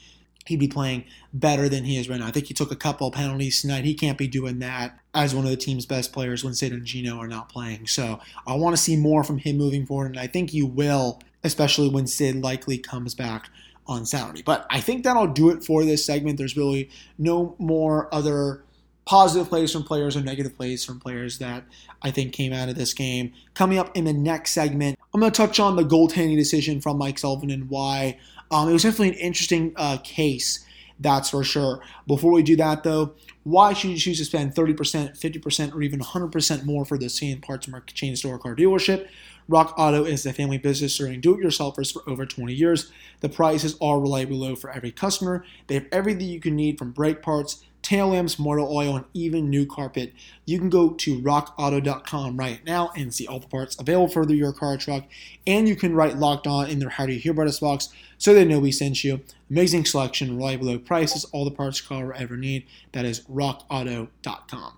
he'd 0.46 0.60
be 0.60 0.68
playing 0.68 1.06
better 1.34 1.70
than 1.70 1.86
he 1.86 1.98
is 1.98 2.10
right 2.10 2.20
now. 2.20 2.28
I 2.28 2.32
think 2.32 2.48
he 2.48 2.54
took 2.54 2.72
a 2.72 2.76
couple 2.76 3.10
penalties 3.12 3.62
tonight. 3.62 3.86
He 3.86 3.94
can't 3.94 4.18
be 4.18 4.28
doing 4.28 4.60
that 4.60 5.00
as 5.14 5.34
one 5.34 5.46
of 5.46 5.52
the 5.52 5.58
team's 5.58 5.86
best 5.86 6.12
players 6.12 6.44
when 6.44 6.54
Sid 6.54 6.72
and 6.74 6.86
Gino 6.86 7.18
are 7.18 7.28
not 7.28 7.50
playing. 7.50 7.88
So 7.88 8.20
I 8.48 8.56
want 8.56 8.76
to 8.76 8.82
see 8.82 8.96
more 8.96 9.24
from 9.24 9.38
him 9.38 9.58
moving 9.58 9.86
forward, 9.86 10.12
and 10.12 10.20
I 10.20 10.28
think 10.28 10.54
you 10.54 10.66
will 10.66 11.20
especially 11.44 11.90
when 11.90 12.08
Sid 12.08 12.42
likely 12.42 12.78
comes 12.78 13.14
back 13.14 13.50
on 13.86 14.06
Saturday. 14.06 14.42
But 14.42 14.66
I 14.70 14.80
think 14.80 15.04
that'll 15.04 15.28
do 15.28 15.50
it 15.50 15.64
for 15.64 15.84
this 15.84 16.06
segment. 16.06 16.38
There's 16.38 16.58
really 16.58 16.90
no 17.18 17.56
more 17.60 18.14
other 18.14 18.64
positive 19.06 19.50
plays 19.50 19.72
from 19.72 19.84
players 19.84 20.16
or 20.16 20.22
negative 20.22 20.56
plays 20.56 20.86
from 20.86 21.00
players 21.00 21.40
that 21.40 21.66
I 22.02 22.12
think 22.12 22.32
came 22.32 22.54
out 22.54 22.70
of 22.70 22.76
this 22.76 22.94
game. 22.94 23.34
Coming 23.54 23.78
up 23.78 23.96
in 23.96 24.06
the 24.06 24.14
next 24.14 24.52
segment, 24.52 24.98
I'm 25.14 25.20
going 25.20 25.32
to 25.32 25.38
touch 25.38 25.60
on 25.60 25.76
the 25.76 25.84
goaltending 25.84 26.38
decision 26.38 26.80
from 26.80 26.98
Mike 26.98 27.20
Sullivan 27.20 27.52
and 27.52 27.70
why 27.70 28.18
um, 28.54 28.70
it 28.70 28.74
was 28.74 28.84
definitely 28.84 29.10
an 29.10 29.16
interesting 29.16 29.74
uh, 29.76 29.98
case. 30.04 30.64
That's 31.00 31.32
for 31.32 31.44
sure. 31.44 31.82
Before 32.06 32.32
we 32.32 32.44
do 32.44 32.56
that, 32.58 32.84
though, 32.84 33.16
why 33.42 33.74
should 33.74 33.90
you 33.90 33.98
choose 33.98 34.20
to 34.20 34.26
spend 34.26 34.54
30%, 34.54 35.20
50%, 35.20 35.74
or 35.74 35.82
even 35.82 36.00
100% 36.00 36.64
more 36.64 36.86
for 36.86 36.98
the 37.00 37.10
same 37.10 37.42
parts 37.42 37.68
our 37.74 37.82
chain 37.82 38.16
store 38.16 38.38
car 38.38 38.56
dealership? 38.56 39.08
Rock 39.48 39.74
Auto 39.78 40.06
is 40.06 40.26
a 40.26 40.32
family 40.32 40.60
business 40.60 40.96
serving 40.96 41.20
do-it-yourselfers 41.20 41.92
for 41.92 42.08
over 42.08 42.26
20 42.26 42.54
years. 42.54 42.92
The 43.22 43.28
prices 43.28 43.76
are 43.82 44.00
reliably 44.00 44.38
low 44.38 44.56
for 44.56 44.70
every 44.70 44.92
customer. 44.92 45.44
They 45.68 45.74
have 45.74 45.88
everything 45.92 46.28
you 46.28 46.40
can 46.40 46.56
need 46.56 46.78
from 46.78 46.92
brake 46.92 47.22
parts, 47.24 47.66
tail 47.84 48.08
lamps, 48.08 48.40
motor 48.40 48.62
oil, 48.62 48.96
and 48.96 49.06
even 49.14 49.50
new 49.50 49.66
carpet. 49.66 50.14
You 50.46 50.58
can 50.58 50.70
go 50.70 50.92
to 50.92 51.22
rockauto.com 51.22 52.38
right 52.38 52.66
now 52.66 52.92
and 52.96 53.14
see 53.14 53.28
all 53.28 53.40
the 53.40 53.48
parts 53.48 53.78
available 53.80 54.08
for 54.08 54.28
your 54.32 54.54
car 54.54 54.74
or 54.74 54.78
truck. 54.78 55.04
And 55.46 55.68
you 55.68 55.76
can 55.76 55.94
write 55.94 56.18
locked 56.18 56.48
on 56.48 56.70
in 56.70 56.80
their 56.80 56.90
How 56.90 57.06
Do 57.06 57.14
You 57.14 57.20
Hear 57.20 57.34
About 57.34 57.48
Us 57.48 57.60
box 57.60 57.90
so 58.18 58.34
they 58.34 58.46
know 58.46 58.60
we 58.60 58.72
sent 58.72 59.04
you. 59.04 59.22
Amazing 59.50 59.86
selection, 59.86 60.36
reliable 60.36 60.68
low 60.68 60.80
prices, 60.80 61.26
all 61.26 61.46
the 61.46 61.52
parts 61.52 61.82
your 61.82 61.90
car 61.90 62.08
will 62.08 62.16
ever 62.18 62.38
need. 62.38 62.66
That 62.94 63.06
is 63.06 63.20
rockauto.com. 63.22 64.78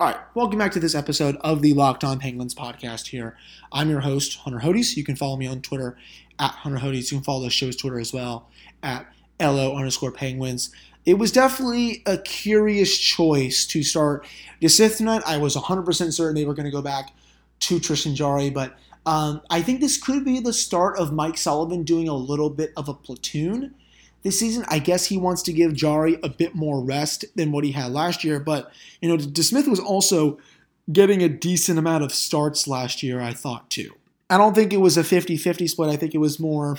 All 0.00 0.06
right, 0.06 0.16
welcome 0.34 0.60
back 0.60 0.70
to 0.72 0.80
this 0.80 0.94
episode 0.94 1.36
of 1.40 1.60
the 1.60 1.74
Locked 1.74 2.04
On 2.04 2.20
Penguins 2.20 2.54
podcast 2.54 3.08
here. 3.08 3.36
I'm 3.72 3.90
your 3.90 4.00
host, 4.00 4.38
Hunter 4.38 4.60
Hodes. 4.60 4.96
You 4.96 5.04
can 5.04 5.16
follow 5.16 5.36
me 5.36 5.48
on 5.48 5.60
Twitter 5.60 5.98
at 6.38 6.52
Hunter 6.52 6.78
Hodes. 6.78 7.10
You 7.10 7.18
can 7.18 7.24
follow 7.24 7.42
the 7.42 7.50
show's 7.50 7.74
Twitter 7.74 7.98
as 7.98 8.12
well 8.12 8.48
at 8.80 9.12
LO 9.40 9.76
underscore 9.76 10.12
Penguins. 10.12 10.70
It 11.08 11.16
was 11.16 11.32
definitely 11.32 12.02
a 12.04 12.18
curious 12.18 12.98
choice 12.98 13.64
to 13.68 13.82
start 13.82 14.26
DeSmith 14.60 14.98
tonight. 14.98 15.22
I 15.24 15.38
was 15.38 15.56
100% 15.56 16.12
certain 16.12 16.34
they 16.34 16.44
were 16.44 16.52
going 16.52 16.66
to 16.66 16.70
go 16.70 16.82
back 16.82 17.14
to 17.60 17.80
Tristan 17.80 18.14
Jarry, 18.14 18.50
but 18.50 18.76
um, 19.06 19.40
I 19.48 19.62
think 19.62 19.80
this 19.80 19.96
could 19.96 20.22
be 20.22 20.38
the 20.38 20.52
start 20.52 20.98
of 20.98 21.14
Mike 21.14 21.38
Sullivan 21.38 21.82
doing 21.82 22.10
a 22.10 22.14
little 22.14 22.50
bit 22.50 22.74
of 22.76 22.90
a 22.90 22.92
platoon 22.92 23.74
this 24.22 24.38
season. 24.38 24.66
I 24.68 24.80
guess 24.80 25.06
he 25.06 25.16
wants 25.16 25.40
to 25.44 25.52
give 25.54 25.72
Jarry 25.72 26.18
a 26.22 26.28
bit 26.28 26.54
more 26.54 26.84
rest 26.84 27.24
than 27.36 27.52
what 27.52 27.64
he 27.64 27.72
had 27.72 27.90
last 27.90 28.22
year. 28.22 28.38
But, 28.38 28.70
you 29.00 29.08
know, 29.08 29.16
DeSmith 29.16 29.66
was 29.66 29.80
also 29.80 30.38
getting 30.92 31.22
a 31.22 31.28
decent 31.30 31.78
amount 31.78 32.04
of 32.04 32.12
starts 32.12 32.68
last 32.68 33.02
year, 33.02 33.18
I 33.18 33.32
thought, 33.32 33.70
too. 33.70 33.94
I 34.28 34.36
don't 34.36 34.54
think 34.54 34.74
it 34.74 34.82
was 34.82 34.98
a 34.98 35.04
50 35.04 35.38
50 35.38 35.68
split. 35.68 35.88
I 35.88 35.96
think 35.96 36.14
it 36.14 36.18
was 36.18 36.38
more 36.38 36.76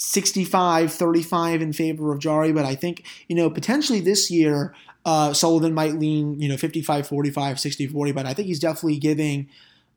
65 0.00 0.92
35 0.92 1.60
in 1.60 1.72
favor 1.74 2.12
of 2.12 2.18
Jarry. 2.18 2.52
But 2.52 2.64
I 2.64 2.74
think, 2.74 3.04
you 3.28 3.36
know, 3.36 3.50
potentially 3.50 4.00
this 4.00 4.30
year, 4.30 4.74
uh, 5.04 5.34
Sullivan 5.34 5.74
might 5.74 5.94
lean, 5.94 6.40
you 6.40 6.48
know, 6.48 6.56
55 6.56 7.06
45, 7.06 7.60
60 7.60 7.86
40. 7.86 8.12
But 8.12 8.26
I 8.26 8.32
think 8.32 8.46
he's 8.46 8.58
definitely 8.58 8.98
giving 8.98 9.48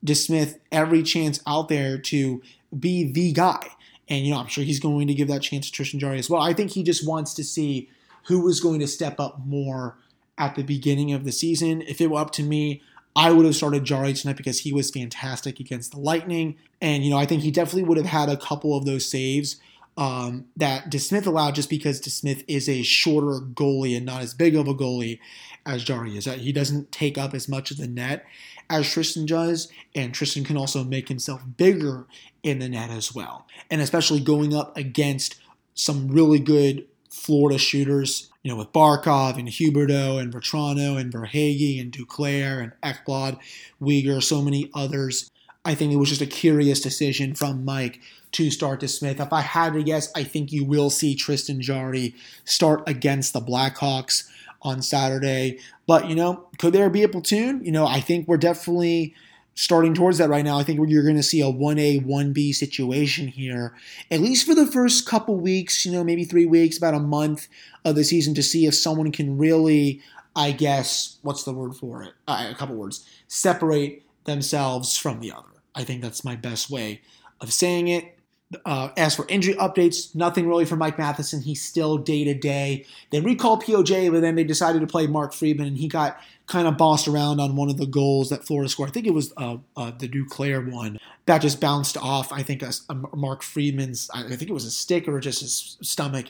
DeSmith 0.06 0.60
every 0.72 1.04
chance 1.04 1.40
out 1.48 1.70
there 1.70 1.98
to 1.98 2.42
be 2.78 3.10
the 3.12 3.32
guy. 3.32 3.66
And, 4.10 4.26
you 4.26 4.34
know, 4.34 4.40
I'm 4.40 4.48
sure 4.48 4.66
he's 4.66 4.82
going 4.82 5.08
to 5.08 5.14
give 5.14 5.30
that 5.30 5.42
chance 5.42 5.68
to 5.68 5.72
Tristan 5.72 6.02
Jarry 6.02 6.20
as 6.20 6.30
well. 6.30 6.42
I 6.42 6.54
think 6.54 6.72
he 6.72 6.84
just 6.84 7.08
wants 7.08 7.34
to 7.36 7.44
see 7.44 7.90
who 8.26 8.42
was 8.42 8.60
going 8.60 8.82
to 8.82 8.88
step 8.88 9.20
up 9.22 9.40
more 9.46 9.98
at 10.38 10.56
the 10.56 10.64
beginning 10.64 11.14
of 11.14 11.24
the 11.24 11.32
season. 11.32 11.82
If 11.84 12.02
it 12.02 12.10
were 12.10 12.20
up 12.20 12.32
to 12.32 12.44
me, 12.44 12.82
I 13.16 13.32
would 13.32 13.46
have 13.46 13.56
started 13.56 13.86
Jarry 13.86 14.12
tonight 14.12 14.36
because 14.36 14.60
he 14.60 14.74
was 14.74 14.92
fantastic 14.92 15.62
against 15.62 15.92
the 15.92 16.00
Lightning. 16.00 16.58
And, 16.82 17.06
you 17.06 17.12
know, 17.12 17.18
I 17.18 17.26
think 17.26 17.44
he 17.44 17.52
definitely 17.52 17.84
would 17.84 17.98
have 17.98 18.08
had 18.08 18.28
a 18.28 18.36
couple 18.36 18.76
of 18.76 18.86
those 18.86 19.10
saves 19.10 19.62
um, 19.98 20.46
that 20.58 20.90
DeSmith 20.90 21.26
allowed 21.26 21.56
just 21.56 21.70
because 21.70 22.02
DeSmith 22.02 22.44
is 22.48 22.68
a 22.68 22.84
shorter 22.84 23.40
goalie 23.40 23.96
and 23.96 24.06
not 24.06 24.22
as 24.22 24.34
big 24.34 24.56
of 24.56 24.68
a 24.68 24.74
goalie 24.74 25.20
as 25.66 25.84
Jarry 25.84 26.18
is. 26.18 26.26
He 26.26 26.52
doesn't 26.52 26.92
take 26.92 27.18
up 27.18 27.34
as 27.34 27.48
much 27.48 27.72
of 27.72 27.78
the 27.78 27.88
net 27.88 28.26
as 28.70 28.90
Tristan 28.90 29.26
does, 29.26 29.72
and 29.94 30.14
Tristan 30.14 30.44
can 30.44 30.58
also 30.58 30.84
make 30.84 31.10
himself 31.10 31.42
bigger 31.58 32.08
in 32.42 32.60
the 32.60 32.70
net 32.70 32.90
as 32.90 33.14
well. 33.14 33.46
And 33.70 33.82
especially 33.82 34.20
going 34.20 34.56
up 34.56 34.76
against 34.76 35.36
some 35.76 36.08
really 36.08 36.40
good 36.40 36.88
Florida 37.10 37.60
shooters, 37.60 38.30
you 38.42 38.52
know, 38.52 38.58
with 38.58 38.74
Barkov 38.74 39.38
and 39.38 39.48
Huberdeau 39.48 40.20
and 40.20 40.34
Vatrano 40.34 41.00
and 41.00 41.14
Verhaeghe 41.14 41.80
and 41.80 41.92
Duclair 41.92 42.62
and 42.62 42.72
Ekblad, 42.82 43.38
Weegar, 43.82 44.22
so 44.22 44.42
many 44.42 44.70
others. 44.74 45.30
I 45.66 45.76
think 45.76 45.94
it 45.94 45.98
was 45.98 46.10
just 46.10 46.22
a 46.22 46.26
curious 46.26 46.82
decision 46.82 47.36
from 47.36 47.64
Mike 47.64 48.02
to 48.34 48.52
start 48.52 48.82
DeSmith. 48.82 49.22
If 49.22 49.32
I 49.32 49.42
had 49.42 49.74
to 49.74 49.84
guess, 49.84 50.12
I 50.14 50.24
think 50.24 50.52
you 50.52 50.66
will 50.66 50.90
see 50.90 51.16
Tristan 51.16 51.62
Jarry 51.62 52.16
start 52.44 52.84
against 52.86 53.32
the 53.32 53.40
Blackhawks 53.40 54.30
on 54.62 54.82
Saturday. 54.82 55.60
But, 55.88 56.10
you 56.10 56.16
know, 56.16 56.48
could 56.58 56.74
there 56.74 56.90
be 56.90 57.04
a 57.04 57.08
platoon? 57.08 57.64
You 57.64 57.72
know, 57.72 57.88
I 57.88 58.02
think 58.02 58.28
we're 58.28 58.38
definitely 58.38 59.16
starting 59.56 59.94
towards 59.94 60.18
that 60.18 60.30
right 60.30 60.44
now. 60.44 60.58
I 60.58 60.64
think 60.64 60.80
you're 60.90 61.04
going 61.04 61.16
to 61.16 61.24
see 61.24 61.40
a 61.40 61.46
1A, 61.46 62.06
1B 62.06 62.54
situation 62.54 63.28
here, 63.30 63.74
at 64.12 64.20
least 64.20 64.46
for 64.46 64.56
the 64.56 64.68
first 64.68 65.08
couple 65.08 65.36
weeks, 65.38 65.86
you 65.86 65.92
know, 65.92 66.04
maybe 66.04 66.26
three 66.26 66.46
weeks, 66.46 66.78
about 66.78 66.94
a 66.94 67.00
month 67.00 67.48
of 67.86 67.96
the 67.96 68.04
season 68.04 68.34
to 68.36 68.44
see 68.44 68.66
if 68.66 68.76
someone 68.76 69.12
can 69.12 69.38
really, 69.38 70.02
I 70.36 70.52
guess, 70.52 71.20
what's 71.22 71.44
the 71.44 71.54
word 71.54 71.76
for 71.76 72.04
it? 72.04 72.14
Uh, 72.28 72.48
a 72.52 72.56
couple 72.56 72.76
words, 72.76 73.08
separate 73.28 74.04
themselves 74.26 74.98
from 74.98 75.20
the 75.20 75.32
other. 75.32 75.53
I 75.76 75.84
think 75.84 76.02
that's 76.02 76.24
my 76.24 76.36
best 76.36 76.70
way 76.70 77.02
of 77.42 77.52
saying 77.52 77.88
it. 77.88 78.18
Uh, 78.66 78.90
as 78.98 79.16
for 79.16 79.26
injury 79.30 79.56
updates, 79.56 80.14
nothing 80.14 80.48
really 80.48 80.66
for 80.66 80.76
Mike 80.76 81.00
Matheson. 81.00 81.42
He's 81.42 81.64
still 81.64 81.98
day 81.98 82.24
to 82.24 82.36
day. 82.36 82.86
They 83.10 83.20
recalled 83.20 83.64
POJ, 83.64 84.12
but 84.12 84.22
then 84.22 84.36
they 84.36 84.44
decided 84.44 84.82
to 84.82 84.88
play 84.88 85.08
Mark 85.08 85.34
Friedman, 85.34 85.70
and 85.70 85.78
he 85.78 85.88
got 85.88 86.20
kind 86.46 86.68
of 86.68 86.78
bossed 86.78 87.08
around 87.08 87.40
on 87.40 87.56
one 87.56 87.70
of 87.70 87.78
the 87.78 87.88
goals 87.88 88.30
that 88.30 88.46
Florida 88.46 88.70
scored. 88.70 88.90
I 88.90 88.92
think 88.92 89.08
it 89.08 89.14
was 89.14 89.34
uh, 89.38 89.58
uh, 89.76 89.92
the 89.98 90.08
Duclair 90.08 90.72
one 90.72 91.00
that 91.26 91.40
just 91.40 91.60
bounced 91.60 91.98
off. 91.98 92.32
I 92.32 92.44
think 92.44 92.62
a, 92.62 92.72
a 92.90 93.16
Mark 93.16 93.42
Friedman's. 93.42 94.10
I 94.14 94.36
think 94.36 94.50
it 94.50 94.54
was 94.54 94.66
a 94.66 94.72
stick 94.72 95.08
or 95.08 95.20
just 95.20 95.42
his 95.42 95.78
stomach. 95.82 96.28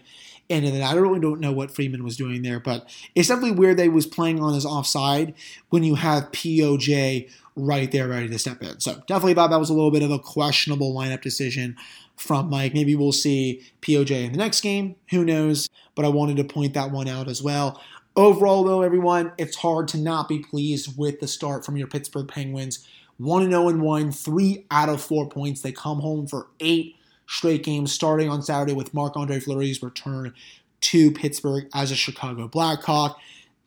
And 0.49 0.65
then 0.65 0.81
I 0.81 0.93
really 0.93 1.19
don't 1.19 1.39
know 1.39 1.53
what 1.53 1.71
Friedman 1.71 2.03
was 2.03 2.17
doing 2.17 2.41
there, 2.41 2.59
but 2.59 2.89
it's 3.15 3.29
definitely 3.29 3.57
weird 3.57 3.77
they 3.77 3.89
was 3.89 4.05
playing 4.05 4.41
on 4.41 4.53
his 4.53 4.65
offside 4.65 5.33
when 5.69 5.83
you 5.83 5.95
have 5.95 6.31
POJ 6.31 7.29
right 7.55 7.91
there 7.91 8.07
ready 8.07 8.27
to 8.27 8.39
step 8.39 8.61
in. 8.61 8.79
So 8.79 9.01
definitely 9.07 9.35
thought 9.35 9.49
that 9.51 9.59
was 9.59 9.69
a 9.69 9.73
little 9.73 9.91
bit 9.91 10.03
of 10.03 10.11
a 10.11 10.19
questionable 10.19 10.93
lineup 10.93 11.21
decision 11.21 11.75
from 12.15 12.49
Mike. 12.49 12.73
Maybe 12.73 12.95
we'll 12.95 13.11
see 13.11 13.63
POJ 13.81 14.25
in 14.25 14.31
the 14.31 14.37
next 14.37 14.61
game. 14.61 14.95
Who 15.11 15.23
knows? 15.23 15.69
But 15.95 16.05
I 16.05 16.09
wanted 16.09 16.37
to 16.37 16.43
point 16.43 16.73
that 16.73 16.91
one 16.91 17.07
out 17.07 17.27
as 17.27 17.41
well. 17.41 17.81
Overall, 18.15 18.63
though, 18.63 18.81
everyone, 18.81 19.31
it's 19.37 19.57
hard 19.57 19.87
to 19.89 19.97
not 19.97 20.27
be 20.27 20.39
pleased 20.39 20.97
with 20.97 21.19
the 21.19 21.27
start 21.27 21.65
from 21.65 21.77
your 21.77 21.87
Pittsburgh 21.87 22.27
Penguins. 22.27 22.87
1 23.17 23.49
0 23.49 23.77
1, 23.77 24.11
three 24.11 24.65
out 24.71 24.89
of 24.89 25.01
four 25.01 25.29
points. 25.29 25.61
They 25.61 25.71
come 25.71 25.99
home 25.99 26.27
for 26.27 26.47
eight 26.59 26.95
straight 27.27 27.63
games 27.63 27.91
starting 27.91 28.29
on 28.29 28.41
Saturday 28.41 28.73
with 28.73 28.93
Marc 28.93 29.15
Andre 29.15 29.39
Fleury's 29.39 29.81
return 29.81 30.33
to 30.81 31.11
Pittsburgh 31.11 31.67
as 31.73 31.91
a 31.91 31.95
Chicago 31.95 32.47
Blackhawk. 32.47 33.17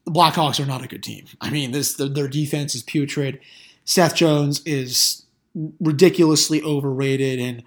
The 0.04 0.10
Blackhawks 0.12 0.60
are 0.60 0.66
not 0.66 0.84
a 0.84 0.88
good 0.88 1.02
team. 1.02 1.26
I 1.40 1.50
mean, 1.50 1.72
this 1.72 1.94
their 1.94 2.28
defense 2.28 2.74
is 2.74 2.82
putrid. 2.82 3.40
Seth 3.86 4.16
Jones 4.16 4.60
is 4.66 5.24
ridiculously 5.80 6.62
overrated, 6.62 7.38
and 7.38 7.62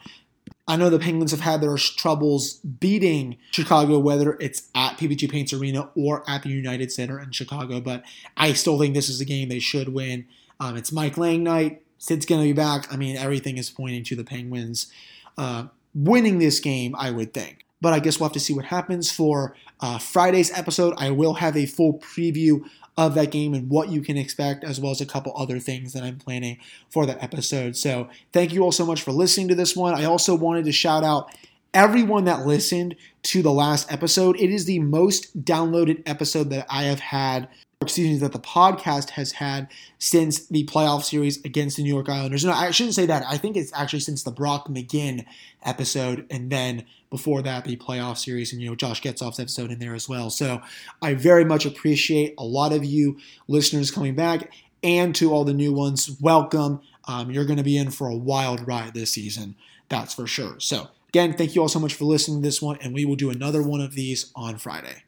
I 0.67 0.75
know 0.75 0.91
the 0.91 0.99
Penguins 0.99 1.31
have 1.31 1.39
had 1.39 1.61
their 1.61 1.75
troubles 1.77 2.55
beating 2.57 3.37
Chicago, 3.49 3.97
whether 3.97 4.37
it's 4.39 4.69
at 4.75 4.99
PPG 4.99 5.31
Paints 5.31 5.51
Arena 5.51 5.89
or 5.95 6.23
at 6.29 6.43
the 6.43 6.49
United 6.49 6.91
Center 6.91 7.19
in 7.19 7.31
Chicago. 7.31 7.81
But 7.81 8.03
I 8.37 8.53
still 8.53 8.77
think 8.77 8.93
this 8.93 9.09
is 9.09 9.19
a 9.19 9.25
game 9.25 9.49
they 9.49 9.57
should 9.57 9.89
win. 9.89 10.27
Um, 10.59 10.77
it's 10.77 10.91
Mike 10.91 11.17
Lange 11.17 11.43
night. 11.43 11.81
Sid's 11.97 12.27
going 12.27 12.41
to 12.41 12.47
be 12.47 12.53
back. 12.53 12.91
I 12.93 12.97
mean, 12.97 13.17
everything 13.17 13.57
is 13.57 13.71
pointing 13.71 14.03
to 14.05 14.15
the 14.15 14.23
Penguins 14.23 14.91
uh, 15.39 15.67
winning 15.95 16.37
this 16.37 16.59
game, 16.59 16.95
I 16.95 17.11
would 17.11 17.33
think. 17.33 17.65
But 17.81 17.93
I 17.93 17.99
guess 17.99 18.19
we'll 18.19 18.27
have 18.27 18.33
to 18.33 18.39
see 18.39 18.53
what 18.53 18.65
happens 18.65 19.11
for 19.11 19.55
uh, 19.79 19.97
Friday's 19.99 20.51
episode. 20.57 20.93
I 20.97 21.11
will 21.11 21.35
have 21.35 21.55
a 21.55 21.65
full 21.65 21.99
preview 21.99 22.63
of 22.97 23.15
that 23.15 23.31
game 23.31 23.53
and 23.53 23.69
what 23.69 23.89
you 23.89 24.01
can 24.01 24.17
expect, 24.17 24.63
as 24.63 24.79
well 24.79 24.91
as 24.91 24.99
a 24.99 25.05
couple 25.05 25.31
other 25.37 25.59
things 25.59 25.93
that 25.93 26.03
I'm 26.03 26.17
planning 26.17 26.57
for 26.89 27.05
that 27.05 27.23
episode. 27.23 27.77
So, 27.77 28.09
thank 28.33 28.53
you 28.53 28.61
all 28.61 28.73
so 28.73 28.85
much 28.85 29.01
for 29.01 29.11
listening 29.11 29.47
to 29.47 29.55
this 29.55 29.75
one. 29.75 29.95
I 29.95 30.03
also 30.03 30.35
wanted 30.35 30.65
to 30.65 30.73
shout 30.73 31.05
out 31.05 31.29
everyone 31.73 32.25
that 32.25 32.45
listened 32.45 32.95
to 33.23 33.41
the 33.41 33.53
last 33.53 33.91
episode. 33.91 34.37
It 34.39 34.49
is 34.49 34.65
the 34.65 34.79
most 34.79 35.45
downloaded 35.45 36.03
episode 36.05 36.49
that 36.49 36.65
I 36.69 36.83
have 36.83 36.99
had 36.99 37.47
excuse 37.81 38.09
me, 38.09 38.17
that 38.17 38.33
the 38.33 38.39
podcast 38.39 39.11
has 39.11 39.31
had 39.31 39.69
since 39.99 40.47
the 40.47 40.65
playoff 40.65 41.03
series 41.03 41.43
against 41.45 41.77
the 41.77 41.83
New 41.83 41.93
York 41.93 42.09
Islanders. 42.09 42.43
No, 42.43 42.51
I 42.51 42.71
shouldn't 42.71 42.95
say 42.95 43.05
that. 43.05 43.23
I 43.27 43.37
think 43.37 43.55
it's 43.55 43.71
actually 43.73 44.01
since 44.01 44.23
the 44.23 44.31
Brock 44.31 44.67
McGinn 44.67 45.25
episode, 45.63 46.25
and 46.29 46.49
then 46.49 46.85
before 47.09 47.41
that, 47.41 47.65
the 47.65 47.77
playoff 47.77 48.17
series, 48.17 48.53
and 48.53 48.61
you 48.61 48.69
know, 48.69 48.75
Josh 48.75 49.01
Getzoff's 49.01 49.39
episode 49.39 49.71
in 49.71 49.79
there 49.79 49.95
as 49.95 50.07
well. 50.07 50.29
So 50.29 50.61
I 51.01 51.13
very 51.13 51.45
much 51.45 51.65
appreciate 51.65 52.35
a 52.37 52.43
lot 52.43 52.73
of 52.73 52.85
you 52.85 53.17
listeners 53.47 53.91
coming 53.91 54.15
back, 54.15 54.51
and 54.83 55.15
to 55.15 55.33
all 55.33 55.43
the 55.43 55.53
new 55.53 55.73
ones, 55.73 56.17
welcome. 56.21 56.81
Um, 57.07 57.31
you're 57.31 57.45
going 57.45 57.57
to 57.57 57.63
be 57.63 57.77
in 57.77 57.89
for 57.91 58.07
a 58.07 58.15
wild 58.15 58.67
ride 58.67 58.93
this 58.93 59.11
season, 59.11 59.55
that's 59.89 60.13
for 60.13 60.27
sure. 60.27 60.59
So 60.59 60.89
again, 61.09 61.33
thank 61.33 61.55
you 61.55 61.61
all 61.61 61.69
so 61.69 61.79
much 61.79 61.95
for 61.95 62.05
listening 62.05 62.41
to 62.41 62.47
this 62.47 62.61
one, 62.61 62.77
and 62.81 62.93
we 62.93 63.05
will 63.05 63.15
do 63.15 63.29
another 63.29 63.63
one 63.63 63.81
of 63.81 63.95
these 63.95 64.31
on 64.35 64.57
Friday. 64.57 65.03